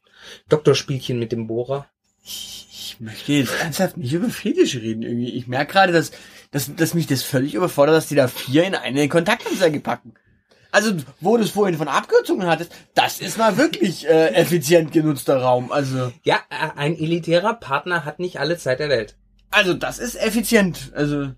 [0.50, 1.88] Doktorspielchen mit dem Bohrer.
[2.26, 5.30] Ich, ich möchte jetzt ernsthaft nicht über Fetische reden irgendwie.
[5.30, 6.12] Ich merke gerade, dass,
[6.52, 10.16] dass, dass mich das völlig überfordert, dass die da vier in eine Kontaktanzeige packen.
[10.78, 15.38] Also, wo du es vorhin von Abkürzungen hattest, das ist mal wirklich äh, effizient genutzter
[15.42, 15.72] Raum.
[15.72, 19.16] Also, Ja, äh, ein elitärer Partner hat nicht alle Zeit der Welt.
[19.50, 20.92] also das ist effizient.
[20.94, 21.32] Also,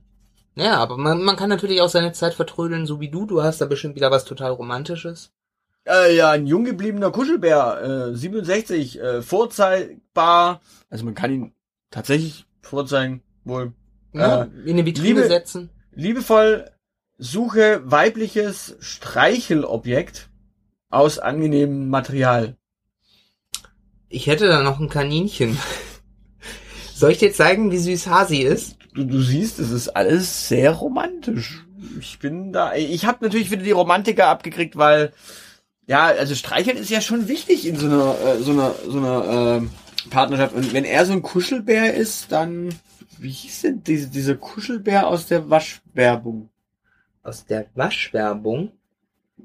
[0.55, 3.25] Ja, aber man, man kann natürlich auch seine Zeit vertrödeln, so wie du.
[3.25, 5.31] Du hast da bestimmt wieder was total Romantisches.
[5.87, 10.59] äh, ja, ein jung gebliebener Kuschelbär, äh, 67, äh, vorzeigbar.
[10.89, 11.53] Also man kann ihn
[11.91, 13.71] tatsächlich vorzeigen, wohl.
[14.13, 15.69] Ja, Äh, in eine Vitrine Liebe- setzen.
[15.93, 16.69] Liebevoll
[17.19, 20.29] suche weibliches Streichelobjekt
[20.89, 22.55] aus angenehmem Material.
[24.07, 25.57] Ich hätte da noch ein Kaninchen.
[26.95, 28.77] Soll ich dir zeigen, wie süß Hasi ist?
[28.93, 31.65] Du, du siehst, es ist alles sehr romantisch.
[31.99, 32.73] Ich bin da.
[32.73, 35.13] Ich habe natürlich wieder die Romantiker abgekriegt, weil
[35.85, 39.57] ja, also Streicheln ist ja schon wichtig in so einer äh, so einer so einer
[39.57, 39.69] ähm,
[40.09, 40.55] Partnerschaft.
[40.55, 42.69] Und wenn er so ein Kuschelbär ist, dann
[43.17, 46.49] wie hieß denn diese dieser Kuschelbär aus der Waschwerbung?
[47.23, 48.71] Aus der Waschwerbung.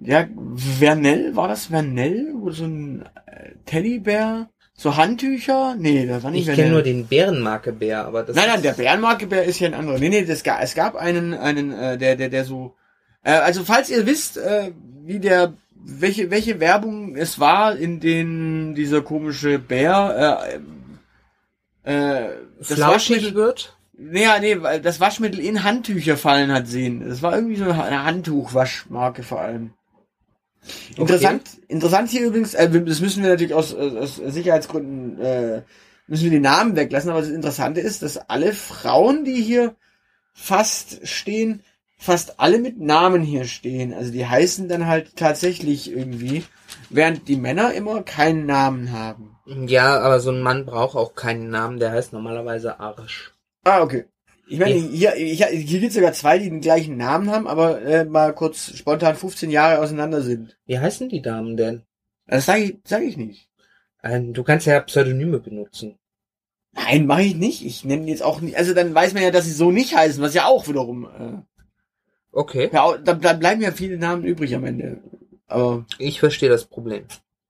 [0.00, 2.34] Ja, Vernell, war das Vernell?
[2.34, 4.48] Oder so ein äh, Teddybär?
[4.76, 5.76] so Handtücher?
[5.78, 9.44] Nee, das war nicht Ich kenne nur den Bärenmarke-Bär, aber das Nein, nein, der Bärenmarkebär
[9.44, 9.98] ist ja ein anderer.
[9.98, 12.74] Nee, nee, das, es gab einen, einen, äh, der, der, der so.
[13.22, 14.72] Äh, also falls ihr wisst, äh,
[15.04, 20.58] wie der, welche, welche Werbung es war, in denen dieser komische Bär,
[21.84, 23.76] äh, äh, das flauschig Waschmittel, wird.
[23.96, 27.08] Nee, nee, weil das Waschmittel in Handtücher fallen hat sehen.
[27.08, 29.72] Das war irgendwie so eine Handtuchwaschmarke vor allem.
[30.96, 35.62] Interessant, interessant hier übrigens, äh, das müssen wir natürlich aus, aus Sicherheitsgründen, äh,
[36.06, 39.74] müssen wir die Namen weglassen, aber das Interessante ist, dass alle Frauen, die hier
[40.32, 41.62] fast stehen,
[41.98, 43.92] fast alle mit Namen hier stehen.
[43.92, 46.44] Also die heißen dann halt tatsächlich irgendwie,
[46.90, 49.36] während die Männer immer keinen Namen haben.
[49.46, 53.33] Ja, aber so ein Mann braucht auch keinen Namen, der heißt normalerweise Arsch.
[53.64, 54.04] Ah, okay.
[54.46, 57.80] Ich meine, hier, hier, hier gibt es sogar zwei, die den gleichen Namen haben, aber
[57.80, 60.58] äh, mal kurz spontan 15 Jahre auseinander sind.
[60.66, 61.82] Wie heißen die Damen denn?
[62.26, 63.48] Das sage ich, sag ich nicht.
[64.02, 65.98] Ähm, du kannst ja Pseudonyme benutzen.
[66.72, 67.64] Nein, mache ich nicht.
[67.64, 68.56] Ich nenne jetzt auch nicht.
[68.58, 71.04] Also dann weiß man ja, dass sie so nicht heißen, was ja auch wiederum.
[71.06, 71.42] Äh,
[72.36, 75.00] Okay, ja, da, da bleiben ja viele Namen übrig am Ende.
[75.46, 77.04] Aber ich verstehe das Problem.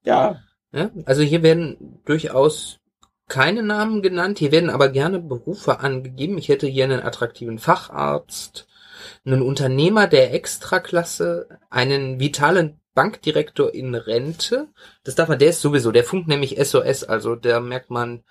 [0.04, 0.90] ja, Ja?
[1.06, 2.80] Also hier werden durchaus
[3.28, 6.38] keine Namen genannt, hier werden aber gerne Berufe angegeben.
[6.38, 8.66] Ich hätte hier einen attraktiven Facharzt,
[9.24, 14.68] einen Unternehmer der Extraklasse, einen vitalen Bankdirektor in Rente.
[15.02, 18.22] Das darf man, der ist sowieso, der funkt nämlich SOS, also da merkt man,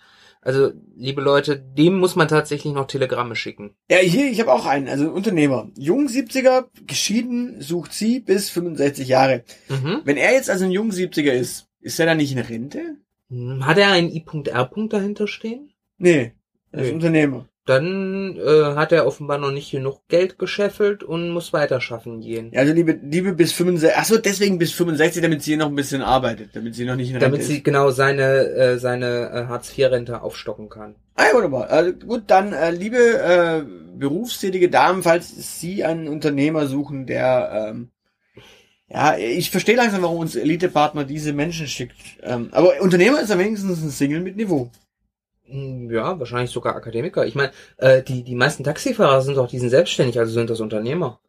[0.42, 3.76] also liebe Leute, dem muss man tatsächlich noch Telegramme schicken.
[3.90, 4.90] ja, hier ich habe auch einen.
[4.90, 9.44] Also Unternehmer, jung 70er, geschieden, sucht sie bis 65 Jahre.
[9.70, 10.02] Mhm.
[10.04, 12.98] Wenn er jetzt also ein jung 70er ist, ist er dann nicht in Rente?
[13.30, 14.70] Hm, Hat er einen I.R.
[14.90, 15.72] dahinter stehen?
[15.98, 16.34] Nee,
[16.72, 16.94] er ist Nee.
[16.96, 17.48] Unternehmer.
[17.66, 22.52] Dann äh, hat er offenbar noch nicht genug Geld gescheffelt und muss weiterschaffen gehen.
[22.52, 23.98] Ja, also liebe, liebe bis 65.
[23.98, 27.08] Ach so, deswegen bis 65, damit sie noch ein bisschen arbeitet, damit sie noch nicht
[27.12, 27.48] in Rente Damit ist.
[27.48, 30.96] sie genau seine, äh, seine äh, Hartz-IV-Rente aufstocken kann.
[31.16, 31.70] Ah, ja, wunderbar.
[31.70, 33.64] Also gut, dann, äh, liebe äh,
[33.98, 37.92] berufstätige Damen, falls Sie einen Unternehmer suchen, der, ähm,
[38.90, 41.96] ja, ich verstehe langsam, warum uns Elite-Partner diese Menschen schickt.
[42.22, 44.70] Ähm, aber Unternehmer ist ja wenigstens ein Single mit Niveau.
[45.46, 47.26] Hm, Ja, wahrscheinlich sogar Akademiker.
[47.26, 50.60] Ich meine, äh, die, die meisten Taxifahrer sind doch, die sind selbstständig, also sind das
[50.60, 51.20] Unternehmer.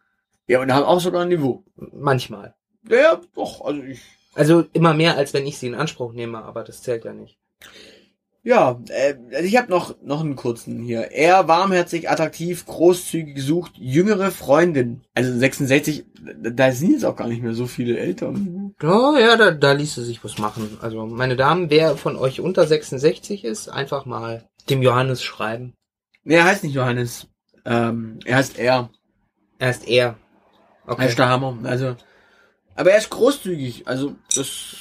[0.46, 1.64] Ja, und haben auch sogar ein Niveau.
[1.76, 2.54] Manchmal.
[2.88, 4.02] Ja, ja, doch, also ich.
[4.34, 7.38] Also immer mehr, als wenn ich sie in Anspruch nehme, aber das zählt ja nicht.
[8.46, 11.10] Ja, äh, also ich habe noch noch einen kurzen hier.
[11.12, 15.00] Er warmherzig, attraktiv, großzügig gesucht, jüngere Freundin.
[15.14, 16.04] Also 66,
[16.52, 18.74] da- sind jetzt auch gar nicht mehr so viele Eltern.
[18.82, 20.76] Ja, ja, da, da ließe sich was machen.
[20.82, 25.72] Also, meine Damen, wer von euch unter 66 ist, einfach mal dem Johannes schreiben.
[26.22, 27.28] Nee, er heißt nicht Johannes.
[27.64, 28.90] Ähm, er heißt er.
[29.58, 29.70] Er.
[29.86, 30.16] Er
[30.86, 31.06] Okay.
[31.08, 31.56] ist der Hammer.
[31.62, 31.96] Also,
[32.74, 33.88] aber er ist großzügig.
[33.88, 34.76] Also das.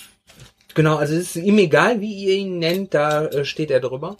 [0.75, 4.17] Genau, also es ist ihm egal, wie ihr ihn nennt, da äh, steht er drüber.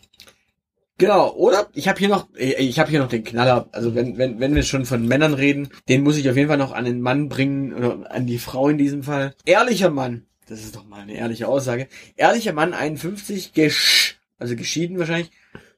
[0.98, 1.34] Genau.
[1.34, 3.68] Oder ich habe hier noch, äh, ich habe hier noch den Knaller.
[3.72, 6.58] Also wenn wenn wenn wir schon von Männern reden, den muss ich auf jeden Fall
[6.58, 9.36] noch an den Mann bringen oder an die Frau in diesem Fall.
[9.46, 10.28] Ehrlicher Mann.
[10.48, 11.88] Das ist doch mal eine ehrliche Aussage.
[12.16, 15.32] Ehrlicher Mann, 51, gesch, also geschieden wahrscheinlich,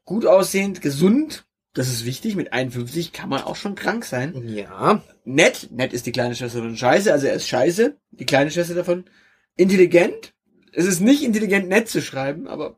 [0.03, 1.45] gut aussehend, gesund.
[1.73, 2.35] Das ist wichtig.
[2.35, 4.47] Mit 51 kann man auch schon krank sein.
[4.47, 5.03] Ja.
[5.23, 8.75] Nett, nett ist die kleine Schwester von Scheiße, also er ist Scheiße, die kleine Schwester
[8.75, 9.05] davon.
[9.57, 10.33] Intelligent,
[10.75, 12.77] es ist nicht intelligent nett zu schreiben, aber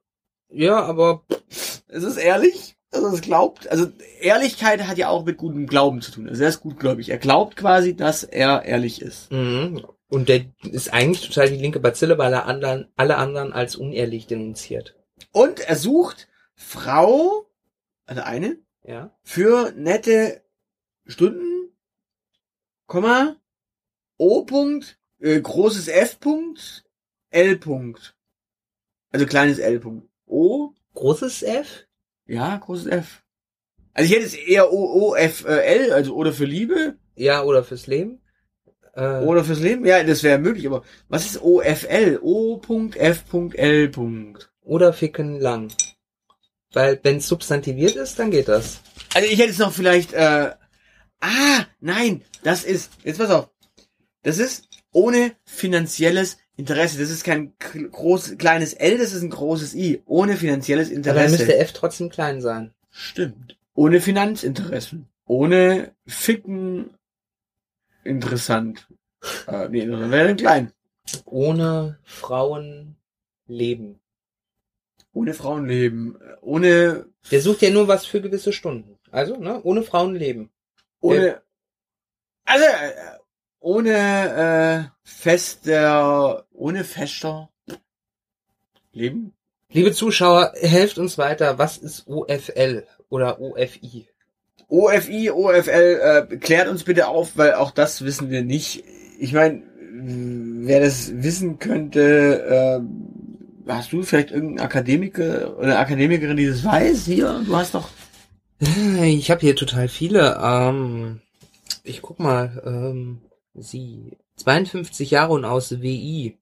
[0.49, 1.23] Ja, aber
[1.88, 3.88] es ist ehrlich, also es glaubt, also
[4.21, 7.55] Ehrlichkeit hat ja auch mit gutem Glauben zu tun, also er ist gutgläubig, er glaubt
[7.57, 9.31] quasi, dass er ehrlich ist.
[9.31, 9.86] Mhm.
[10.10, 14.25] Und der ist eigentlich total die linke Bazille, weil er anderen, alle anderen als unehrlich
[14.25, 14.95] denunziert.
[15.33, 17.45] Und er sucht Frau,
[18.05, 19.12] also eine, Ja.
[19.23, 20.43] für nette
[21.05, 21.73] Stunden,
[22.86, 23.36] Komma,
[24.17, 24.43] O.
[24.45, 26.19] Punkt, äh, großes F.
[27.30, 27.58] L.
[27.58, 28.16] Punkt.
[29.12, 29.80] Also kleines L.
[29.80, 30.08] Punkt.
[30.26, 31.86] O, Großes F?
[32.26, 33.24] ja, großes F.
[33.94, 37.44] Also ich hätte es eher O, O, F, äh, L, also oder für Liebe, Ja,
[37.44, 38.22] oder fürs Leben?
[38.94, 39.86] Äh, oder fürs Leben.
[39.86, 42.20] Ja, das wäre möglich, aber was ist O, F, L?
[42.22, 42.58] O.
[42.58, 43.28] Punkt, F.
[43.28, 43.90] Punkt, L.
[43.90, 44.52] Punkt.
[44.62, 45.72] oder ficken lang.
[46.74, 48.82] Weil wenn es substantiviert ist, dann geht das.
[49.13, 50.52] Also ich hätte es noch vielleicht, äh,
[51.22, 53.50] ah, nein, das ist, jetzt pass auf,
[54.24, 57.00] das ist ohne finanzielles Interesse.
[57.00, 60.02] Das ist kein groß, kleines L, das ist ein großes I.
[60.06, 61.32] Ohne finanzielles Aber dann Interesse.
[61.38, 62.74] müsste F trotzdem klein sein.
[62.89, 63.58] Stimmt.
[63.76, 65.08] Ohne Finanzinteressen.
[65.26, 66.89] Ohne Ficken
[68.04, 68.88] interessant.
[69.48, 70.72] äh, nee, dann wäre dann klein.
[71.26, 72.96] Ohne Frauen
[73.46, 74.00] leben.
[75.13, 76.17] Ohne Frauenleben.
[76.41, 78.98] Ohne, Der sucht ja nur was für gewisse Stunden.
[79.12, 79.62] Also, ne?
[79.63, 80.50] Ohne Frauen leben.
[81.02, 81.41] ohne,
[82.46, 83.16] also, äh,
[83.67, 87.49] ohne, äh, fester, ohne fester
[88.93, 89.34] Leben?
[89.69, 91.58] Liebe Zuschauer, helft uns weiter.
[91.58, 94.08] Was ist OFL oder OFI?
[94.69, 98.86] OFI, OFL, äh, klärt uns bitte auf, weil auch das wissen wir nicht.
[99.19, 102.80] Ich meine, wer das wissen könnte,
[103.67, 107.06] äh, hast du vielleicht irgendeinen Akademiker oder Akademikerin, die das weiß?
[107.06, 107.89] Hier, du hast doch.
[108.60, 110.39] Ich habe hier total viele.
[110.41, 111.19] Ähm,
[111.84, 112.63] ich guck mal.
[112.65, 113.21] Ähm,
[113.58, 116.38] sie 52 Jahre und aus WI.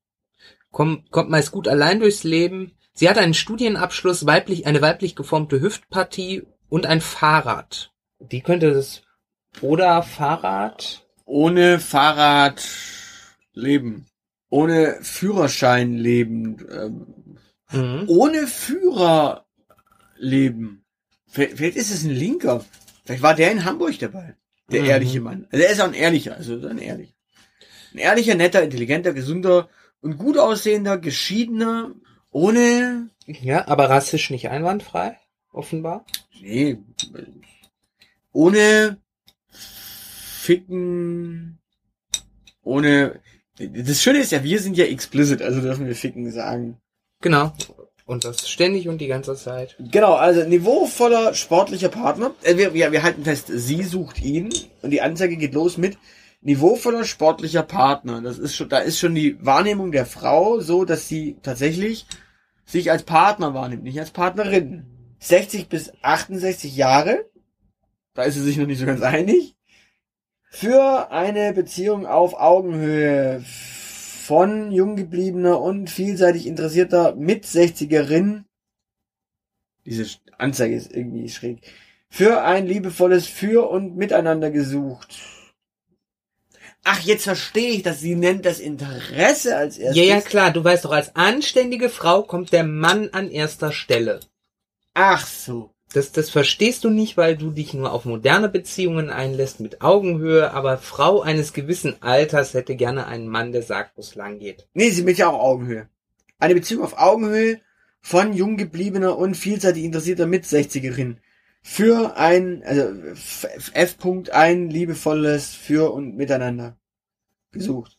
[0.71, 2.71] Kommt, kommt meist gut allein durchs Leben.
[2.93, 7.91] Sie hat einen Studienabschluss, weiblich, eine weiblich geformte Hüftpartie und ein Fahrrad.
[8.19, 9.01] Die könnte das
[9.61, 11.05] oder Fahrrad.
[11.25, 12.61] Ohne Fahrrad
[13.53, 14.05] leben.
[14.49, 16.65] Ohne Führerschein leben.
[16.71, 17.05] Ähm,
[17.71, 18.03] Mhm.
[18.07, 19.45] ohne Führer
[20.17, 20.85] leben.
[21.27, 22.63] Vielleicht vielleicht ist es ein Linker.
[23.03, 24.35] Vielleicht war der in Hamburg dabei.
[24.71, 24.87] Der Mhm.
[24.89, 25.47] ehrliche Mann.
[25.51, 27.13] Also er ist auch ein ehrlicher, also ein ehrlicher.
[27.93, 29.69] Ein ehrlicher, netter, intelligenter, gesunder
[30.01, 31.93] und gut aussehender, geschiedener,
[32.31, 35.17] ohne, Ja, aber rassisch nicht einwandfrei,
[35.51, 36.05] offenbar.
[36.41, 36.77] nee,
[38.31, 38.97] ohne
[39.49, 41.57] Ficken,
[42.63, 43.19] ohne,
[43.57, 46.77] das Schöne ist ja, wir sind ja explicit, also dürfen wir Ficken sagen.
[47.21, 47.53] Genau.
[48.05, 49.75] Und das ständig und die ganze Zeit.
[49.79, 52.35] Genau, also niveauvoller sportlicher Partner.
[52.43, 55.97] Äh, wir, wir, wir halten fest, sie sucht ihn und die Anzeige geht los mit
[56.41, 58.21] niveauvoller sportlicher Partner.
[58.21, 62.05] Das ist schon, da ist schon die Wahrnehmung der Frau so, dass sie tatsächlich
[62.63, 64.85] sich als Partner wahrnimmt, nicht als Partnerin.
[65.19, 67.25] 60 bis 68 Jahre,
[68.13, 69.55] da ist sie sich noch nicht so ganz einig.
[70.51, 73.43] Für eine Beziehung auf Augenhöhe
[74.25, 78.43] von jung gebliebener und vielseitig interessierter Mit-60erin
[79.85, 80.07] diese
[80.37, 81.61] Anzeige ist irgendwie schräg.
[82.09, 85.15] Für ein liebevolles Für und Miteinander gesucht.
[86.83, 90.03] Ach, jetzt verstehe ich, dass sie nennt das Interesse als erstes.
[90.03, 94.19] Ja, ja, klar, du weißt doch, als anständige Frau kommt der Mann an erster Stelle.
[94.93, 95.71] Ach so.
[95.93, 100.51] Das, das verstehst du nicht, weil du dich nur auf moderne Beziehungen einlässt mit Augenhöhe,
[100.51, 104.67] aber Frau eines gewissen Alters hätte gerne einen Mann, der sagt, wo es lang geht.
[104.73, 105.87] Nee, sie mit ja auch Augenhöhe.
[106.37, 107.61] Eine Beziehung auf Augenhöhe
[108.01, 111.17] von jung gebliebener und vielseitig interessierter Mit-60erin.
[111.61, 113.95] Für ein, also F, F.
[113.99, 116.77] -Punkt, ein liebevolles Für und Miteinander
[117.51, 117.97] gesucht.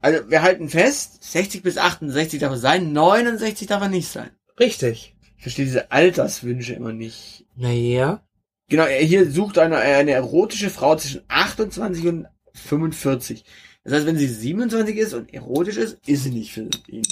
[0.00, 4.30] Also wir halten fest, 60 bis 68 darf er sein, 69 darf er nicht sein.
[4.58, 5.14] Richtig.
[5.40, 7.46] Ich verstehe diese Alterswünsche immer nicht.
[7.56, 8.20] Naja.
[8.68, 13.46] Genau, er hier sucht eine, eine erotische Frau zwischen 28 und 45.
[13.82, 17.06] Das heißt, wenn sie 27 ist und erotisch ist, ist sie nicht für ihn.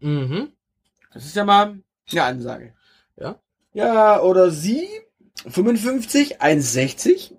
[0.00, 0.48] Mhm.
[1.14, 1.78] Das ist ja mal
[2.10, 2.74] eine Ansage.
[3.16, 3.40] Ja.
[3.72, 4.88] Ja, oder sie,
[5.46, 7.30] 55, 1,60.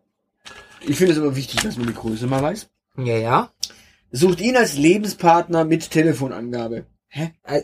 [0.87, 2.69] Ich finde es immer wichtig, dass man die Größe mal weiß.
[2.95, 3.51] Ja, ja.
[4.09, 6.85] Sucht ihn als Lebenspartner mit Telefonangabe.
[7.09, 7.33] Hä?
[7.43, 7.61] Äh,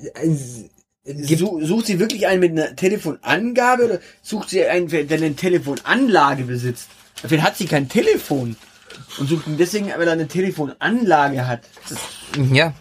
[1.06, 5.06] äh, Gibt, Su- Sucht sie wirklich einen mit einer Telefonangabe oder sucht sie einen, der
[5.18, 6.90] eine Telefonanlage besitzt?
[7.16, 8.56] Vielleicht hat sie kein Telefon
[9.20, 11.62] und sucht ihn deswegen, weil er eine Telefonanlage hat.
[12.52, 12.74] Ja,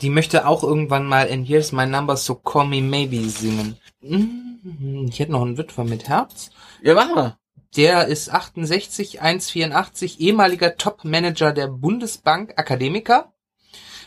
[0.00, 3.76] die möchte auch irgendwann mal And Here's My Number So Call Me Maybe singen.
[4.00, 5.06] Mhm.
[5.08, 6.50] Ich hätte noch einen Witwer mit Herz.
[6.82, 7.36] ja, mach mal.
[7.76, 13.31] Der ist 68, 1,84, ehemaliger Top-Manager der Bundesbank, Akademiker.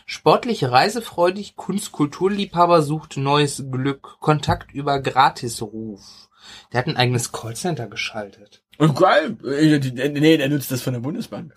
[0.08, 6.28] Sportlich reisefreudig, Kunst-Kulturliebhaber sucht neues Glück, Kontakt über Gratisruf.
[6.72, 8.62] Der hat ein eigenes Callcenter geschaltet.
[8.78, 9.36] Oh, geil.
[9.44, 11.52] Äh, die- Nee, der nutzt das von der Bundesbank.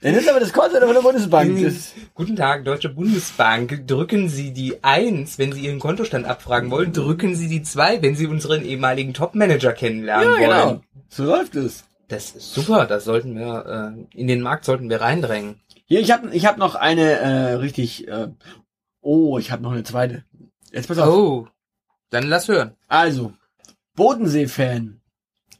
[0.00, 1.60] Der nutzt aber das Callcenter von der Bundesbank.
[1.60, 3.84] Das, Guten Tag, Deutsche Bundesbank.
[3.88, 6.92] Drücken Sie die 1, wenn Sie Ihren Kontostand abfragen wollen.
[6.92, 10.40] Drücken Sie die 2, wenn Sie unseren ehemaligen Top-Manager kennenlernen ja, wollen.
[10.42, 10.80] genau.
[11.08, 11.84] So läuft es.
[12.08, 15.60] Das ist super, das sollten wir, äh, in den Markt sollten wir reindrängen.
[15.86, 18.08] Hier, ich habe ich hab noch eine äh, richtig.
[18.08, 18.28] Äh,
[19.00, 20.24] oh, ich habe noch eine zweite.
[20.72, 21.08] Jetzt pass auf.
[21.08, 21.48] Oh,
[22.10, 22.74] dann lass hören.
[22.88, 23.32] Also,
[23.94, 25.00] Bodensee-Fan.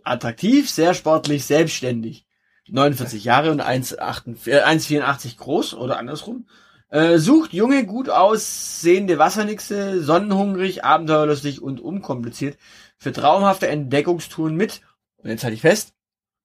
[0.02, 2.26] Attraktiv, sehr sportlich, selbstständig.
[2.68, 6.48] 49 Jahre und 1,88 äh, 1,84 groß oder andersrum.
[6.88, 12.58] Äh, sucht junge, gut aussehende Wassernixe, sonnenhungrig, abenteuerlustig und unkompliziert
[12.96, 14.82] für traumhafte Entdeckungstouren mit,
[15.18, 15.94] und jetzt halte ich fest,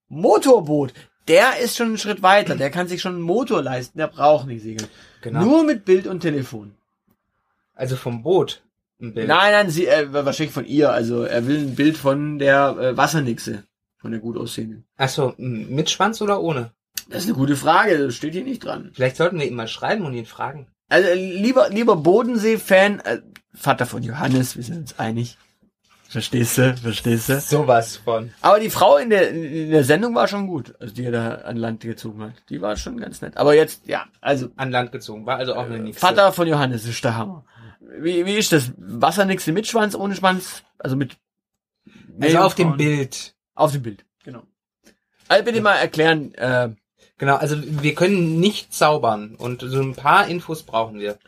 [0.08, 0.94] Motorboot.
[1.28, 2.56] Der ist schon einen Schritt weiter.
[2.56, 3.98] Der kann sich schon einen Motor leisten.
[3.98, 4.90] Der braucht nicht segeln.
[5.22, 5.44] Genau.
[5.44, 6.74] Nur mit Bild und Telefon.
[7.76, 8.64] Also vom Boot
[9.02, 9.28] ein Bild.
[9.28, 10.92] Nein, nein, sie, äh, wahrscheinlich von ihr.
[10.92, 13.64] Also er will ein Bild von der äh, Wassernixe.
[13.98, 14.86] Von der gut aussehenden.
[14.98, 16.72] Achso, mit Schwanz oder ohne?
[17.10, 17.98] Das ist eine gute Frage.
[17.98, 18.92] Das steht hier nicht dran.
[18.94, 20.67] Vielleicht sollten wir ihn mal schreiben und ihn fragen.
[20.90, 23.22] Also äh, lieber, lieber Bodensee-Fan, äh,
[23.54, 25.38] Vater von Johannes, wir sind uns einig.
[26.12, 26.76] Verstehst du?
[26.76, 27.40] Verstehst du?
[27.40, 28.34] Sowas von.
[28.42, 31.30] Aber die Frau in der, in der Sendung war schon gut, also die er da
[31.36, 32.34] an Land gezogen hat.
[32.50, 33.38] Die war schon ganz nett.
[33.38, 36.02] Aber jetzt, ja, also An Land gezogen, war also auch eine Nixe.
[36.02, 37.46] Vater von Johannes ist der Hammer.
[37.80, 38.74] wie, wie ist das?
[38.76, 40.64] Wassernixe mit Schwanz, ohne Schwanz?
[40.80, 41.16] Also mit...
[42.20, 42.76] Also auf dem?
[42.76, 43.34] Bild.
[43.56, 44.44] Auf dem Bild, genau.
[45.30, 46.72] Also bitte mal erklären, äh,
[47.22, 51.20] Genau, also wir können nicht zaubern und so ein paar Infos brauchen wir.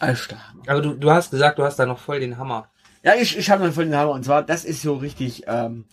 [0.00, 0.40] Alter.
[0.66, 2.68] Aber du, du hast gesagt, du hast da noch voll den Hammer.
[3.06, 4.10] Ja, ich, ich habe noch voll den Hammer.
[4.10, 5.84] Und zwar, das ist so richtig, ähm,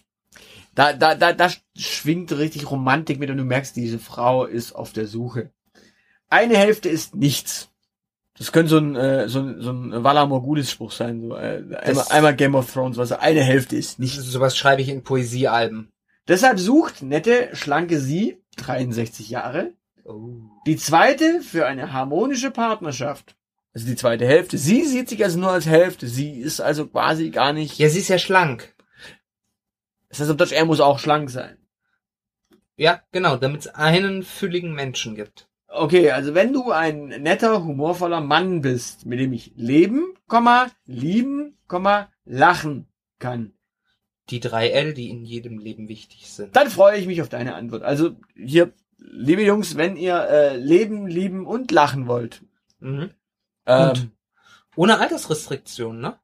[0.74, 4.94] da, da, da, da schwingt richtig Romantik mit und du merkst, diese Frau ist auf
[4.94, 5.52] der Suche.
[6.28, 7.70] Eine Hälfte ist nichts.
[8.36, 11.22] Das könnte so ein, äh, so ein, so ein Valar Morgulis Spruch sein.
[11.22, 14.18] So, äh, einmal, einmal Game of Thrones, also eine Hälfte ist nichts.
[14.24, 15.92] Sowas schreibe ich in Poesiealben.
[16.28, 19.74] Deshalb sucht nette, schlanke sie, 63 Jahre,
[20.06, 20.42] Oh.
[20.66, 23.36] die zweite für eine harmonische Partnerschaft.
[23.74, 24.58] Also die zweite Hälfte.
[24.58, 26.08] Sie sieht sich also nur als Hälfte.
[26.08, 27.80] Sie ist also quasi gar nicht.
[27.80, 28.76] Ja, sie ist ja schlank.
[30.10, 31.58] Das heißt auf Deutsch, er muss auch schlank sein.
[32.76, 35.48] Ja, genau, damit es einen fülligen Menschen gibt.
[35.68, 40.14] Okay, also wenn du ein netter, humorvoller Mann bist, mit dem ich leben,
[40.86, 41.58] lieben,
[42.26, 43.54] lachen kann,
[44.30, 46.56] Die drei L, die in jedem Leben wichtig sind.
[46.56, 47.82] dann freue ich mich auf deine Antwort.
[47.82, 52.44] Also hier, liebe Jungs, wenn ihr äh, leben, lieben und lachen wollt,
[52.80, 53.12] Mhm.
[53.66, 54.12] Ähm.
[54.76, 56.18] Ohne Altersrestriktion, ne?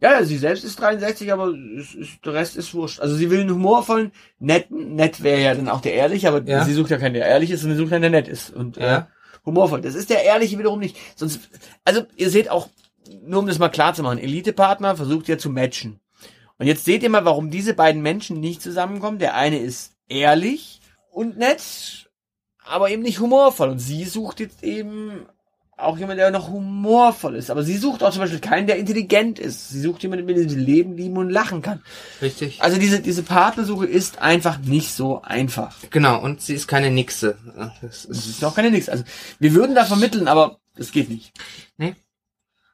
[0.00, 3.00] ja, ja, sie selbst ist 63, aber es ist, der Rest ist wurscht.
[3.00, 6.64] Also sie will einen humorvollen, netten, nett wäre ja dann auch der ehrliche, aber Ja.
[6.64, 8.50] sie sucht ja keinen, der ehrlich ist, sondern sie sucht einen, der nett ist.
[8.50, 9.08] Und äh, Ja.
[9.44, 9.82] humorvoll.
[9.82, 10.96] Das ist der ehrliche wiederum nicht.
[11.16, 11.40] Sonst,
[11.84, 12.68] also ihr seht auch,
[13.22, 16.00] nur um das mal klar zu machen, Elite-Partner versucht ja zu matchen.
[16.58, 19.18] Und jetzt seht ihr mal, warum diese beiden Menschen nicht zusammenkommen.
[19.18, 20.80] Der eine ist ehrlich
[21.10, 22.10] und nett,
[22.64, 23.68] aber eben nicht humorvoll.
[23.68, 25.26] Und sie sucht jetzt eben
[25.82, 27.50] auch jemand, der noch humorvoll ist.
[27.50, 29.70] Aber sie sucht auch zum Beispiel keinen, der intelligent ist.
[29.70, 31.82] Sie sucht jemanden, mit dem sie leben, lieben und lachen kann.
[32.20, 32.62] Richtig.
[32.62, 35.76] Also diese, diese Partnersuche ist einfach nicht so einfach.
[35.90, 37.36] Genau, und sie ist keine Nixe.
[37.80, 38.88] Das Das ist, ist auch keine nix.
[38.88, 39.04] Also
[39.38, 41.32] wir würden da vermitteln, aber das geht nicht.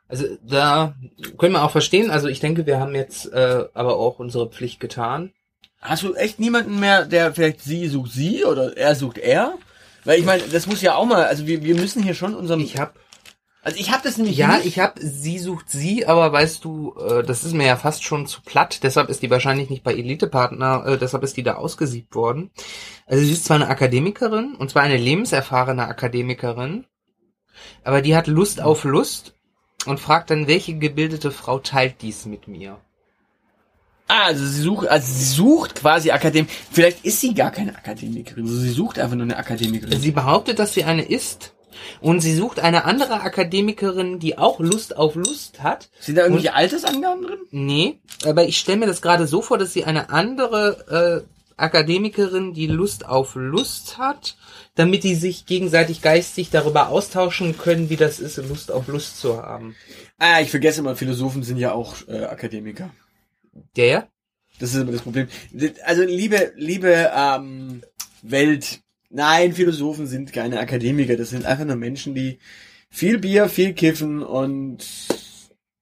[0.09, 0.95] also da
[1.39, 2.11] können wir auch verstehen.
[2.11, 5.33] Also ich denke, wir haben jetzt äh, aber auch unsere Pflicht getan.
[5.81, 9.55] Hast du echt niemanden mehr, der vielleicht sie sucht sie oder er sucht er?
[10.07, 12.61] Weil ich meine, das muss ja auch mal, also wir, wir müssen hier schon unserem,
[12.61, 12.93] Ich habe
[13.63, 14.67] also ich habe das nämlich ja, nicht.
[14.67, 18.29] ich habe sie sucht sie, aber weißt du, äh, das ist mir ja fast schon
[18.29, 18.85] zu platt.
[18.85, 20.87] Deshalb ist die wahrscheinlich nicht bei Elite-Partner.
[20.87, 22.53] Äh, deshalb ist die da ausgesiebt worden.
[23.07, 26.87] Also sie ist zwar eine Akademikerin und zwar eine lebenserfahrene Akademikerin,
[27.83, 29.35] aber die hat Lust auf Lust
[29.87, 32.79] und fragt dann, welche gebildete Frau teilt dies mit mir?
[34.09, 36.51] Ah, also sie sucht, also sie sucht quasi Akademik.
[36.71, 40.01] Vielleicht ist sie gar keine Akademikerin, also sie sucht einfach nur eine Akademikerin.
[40.01, 41.53] Sie behauptet, dass sie eine ist.
[42.01, 45.91] Und sie sucht eine andere Akademikerin, die auch Lust auf Lust hat.
[46.01, 47.39] Sind da irgendwelche Altersangaben drin?
[47.51, 52.53] Nee, aber ich stelle mir das gerade so vor, dass sie eine andere äh, Akademikerin,
[52.53, 54.37] die Lust auf Lust hat,
[54.75, 59.43] damit die sich gegenseitig geistig darüber austauschen können, wie das ist, Lust auf Lust zu
[59.43, 59.75] haben.
[60.19, 62.91] Ah, ich vergesse immer, Philosophen sind ja auch äh, Akademiker.
[63.77, 64.09] Der?
[64.59, 65.29] Das ist immer das Problem.
[65.85, 67.83] Also liebe, liebe ähm,
[68.23, 68.81] Welt,
[69.11, 71.17] nein, Philosophen sind keine Akademiker.
[71.17, 72.39] Das sind einfach nur Menschen, die
[72.89, 74.87] viel Bier, viel kiffen und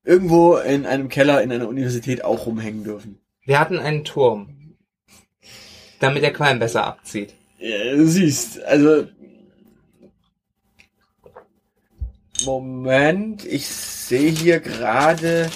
[0.02, 3.20] irgendwo in einem Keller in einer Universität auch rumhängen dürfen.
[3.44, 4.76] Wir hatten einen Turm,
[6.00, 7.34] damit der Qualm besser abzieht.
[7.58, 9.06] Ja, du siehst, also
[12.44, 15.50] Moment, ich sehe hier gerade.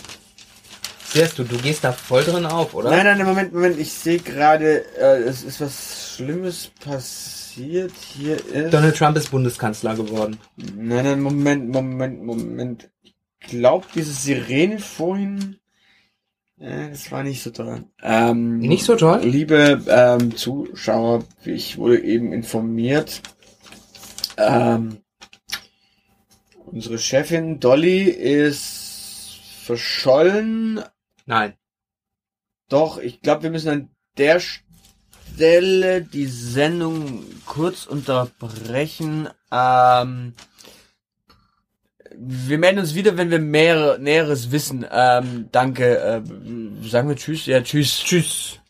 [1.12, 2.90] Siehst du, du gehst da voll drin auf, oder?
[2.90, 7.92] Nein, nein, Moment, Moment, ich sehe gerade, äh, es ist was Schlimmes passiert.
[8.14, 8.74] Hier ist.
[8.74, 10.38] Donald Trump ist Bundeskanzler geworden.
[10.56, 12.90] Nein, nein, Moment, Moment, Moment.
[13.02, 15.56] Ich glaube, diese Sirene vorhin.
[16.61, 17.84] Äh, das war nicht so toll.
[18.02, 19.20] Ähm, Nicht so toll?
[19.22, 23.22] Liebe ähm, Zuschauer, ich wurde eben informiert.
[24.36, 24.98] Ähm,
[26.66, 30.80] unsere Chefin Dolly ist verschollen.
[31.29, 31.53] Nein.
[32.70, 39.29] Doch, ich glaube, wir müssen an der Stelle die Sendung kurz unterbrechen.
[39.53, 40.33] Ähm,
[42.16, 44.87] wir melden uns wieder, wenn wir mehr Näheres wissen.
[44.91, 45.99] Ähm, danke.
[45.99, 46.22] Äh,
[46.89, 47.45] sagen wir Tschüss.
[47.45, 47.99] Ja, Tschüss.
[47.99, 48.61] Tschüss.